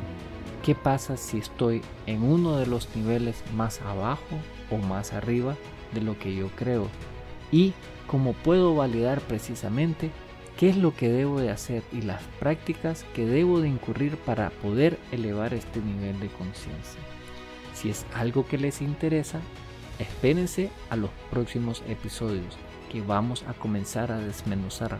¿Qué 0.62 0.74
pasa 0.74 1.16
si 1.16 1.38
estoy 1.38 1.82
en 2.06 2.22
uno 2.22 2.56
de 2.56 2.66
los 2.66 2.94
niveles 2.94 3.42
más 3.54 3.80
abajo 3.82 4.36
o 4.70 4.76
más 4.76 5.12
arriba 5.12 5.56
de 5.92 6.00
lo 6.02 6.18
que 6.18 6.34
yo 6.34 6.48
creo? 6.56 6.88
¿Y 7.50 7.74
cómo 8.06 8.32
puedo 8.32 8.74
validar 8.74 9.20
precisamente 9.22 10.10
qué 10.56 10.68
es 10.68 10.76
lo 10.76 10.94
que 10.94 11.08
debo 11.08 11.40
de 11.40 11.50
hacer 11.50 11.82
y 11.92 12.02
las 12.02 12.22
prácticas 12.38 13.04
que 13.14 13.26
debo 13.26 13.60
de 13.60 13.68
incurrir 13.68 14.16
para 14.18 14.50
poder 14.50 14.98
elevar 15.10 15.54
este 15.54 15.80
nivel 15.80 16.20
de 16.20 16.28
conciencia. 16.28 17.00
Si 17.74 17.90
es 17.90 18.06
algo 18.14 18.46
que 18.46 18.58
les 18.58 18.80
interesa, 18.82 19.40
espérense 19.98 20.70
a 20.90 20.96
los 20.96 21.10
próximos 21.30 21.82
episodios 21.88 22.56
que 22.90 23.00
vamos 23.00 23.44
a 23.48 23.54
comenzar 23.54 24.12
a 24.12 24.18
desmenuzar 24.18 24.98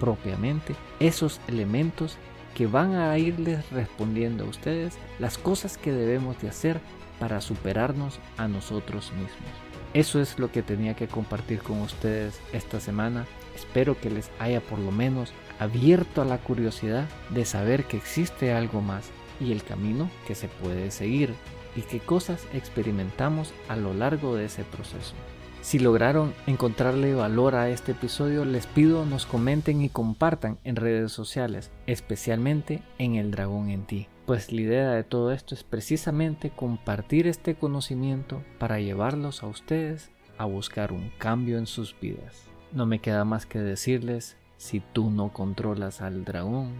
propiamente 0.00 0.74
esos 1.00 1.40
elementos 1.48 2.16
que 2.58 2.66
van 2.66 2.96
a 2.96 3.16
irles 3.16 3.70
respondiendo 3.70 4.42
a 4.42 4.48
ustedes 4.48 4.98
las 5.20 5.38
cosas 5.38 5.78
que 5.78 5.92
debemos 5.92 6.42
de 6.42 6.48
hacer 6.48 6.80
para 7.20 7.40
superarnos 7.40 8.18
a 8.36 8.48
nosotros 8.48 9.12
mismos. 9.12 9.52
Eso 9.94 10.20
es 10.20 10.40
lo 10.40 10.50
que 10.50 10.64
tenía 10.64 10.96
que 10.96 11.06
compartir 11.06 11.60
con 11.60 11.80
ustedes 11.82 12.40
esta 12.52 12.80
semana. 12.80 13.26
Espero 13.54 13.96
que 14.00 14.10
les 14.10 14.32
haya 14.40 14.60
por 14.60 14.80
lo 14.80 14.90
menos 14.90 15.32
abierto 15.60 16.20
a 16.20 16.24
la 16.24 16.38
curiosidad 16.38 17.06
de 17.30 17.44
saber 17.44 17.84
que 17.84 17.96
existe 17.96 18.52
algo 18.52 18.80
más 18.80 19.08
y 19.38 19.52
el 19.52 19.62
camino 19.62 20.10
que 20.26 20.34
se 20.34 20.48
puede 20.48 20.90
seguir 20.90 21.34
y 21.76 21.82
qué 21.82 22.00
cosas 22.00 22.44
experimentamos 22.52 23.52
a 23.68 23.76
lo 23.76 23.94
largo 23.94 24.34
de 24.34 24.46
ese 24.46 24.64
proceso. 24.64 25.14
Si 25.60 25.78
lograron 25.78 26.34
encontrarle 26.46 27.14
valor 27.14 27.54
a 27.54 27.68
este 27.68 27.92
episodio, 27.92 28.44
les 28.44 28.66
pido 28.66 29.04
nos 29.04 29.26
comenten 29.26 29.82
y 29.82 29.88
compartan 29.88 30.58
en 30.64 30.76
redes 30.76 31.12
sociales, 31.12 31.70
especialmente 31.86 32.82
en 32.98 33.16
El 33.16 33.30
Dragón 33.30 33.70
en 33.70 33.84
Ti 33.84 34.08
pues 34.28 34.52
la 34.52 34.60
idea 34.60 34.90
de 34.90 35.04
todo 35.04 35.32
esto 35.32 35.54
es 35.54 35.64
precisamente 35.64 36.50
compartir 36.50 37.26
este 37.26 37.54
conocimiento 37.54 38.42
para 38.58 38.78
llevarlos 38.78 39.42
a 39.42 39.46
ustedes 39.46 40.10
a 40.36 40.44
buscar 40.44 40.92
un 40.92 41.10
cambio 41.16 41.56
en 41.56 41.64
sus 41.64 41.98
vidas. 41.98 42.44
No 42.72 42.84
me 42.84 42.98
queda 42.98 43.24
más 43.24 43.46
que 43.46 43.58
decirles, 43.58 44.36
si 44.58 44.80
tú 44.80 45.10
no 45.10 45.32
controlas 45.32 46.02
al 46.02 46.26
dragón, 46.26 46.74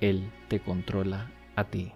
él 0.00 0.30
te 0.46 0.60
controla 0.60 1.32
a 1.56 1.64
ti. 1.64 1.90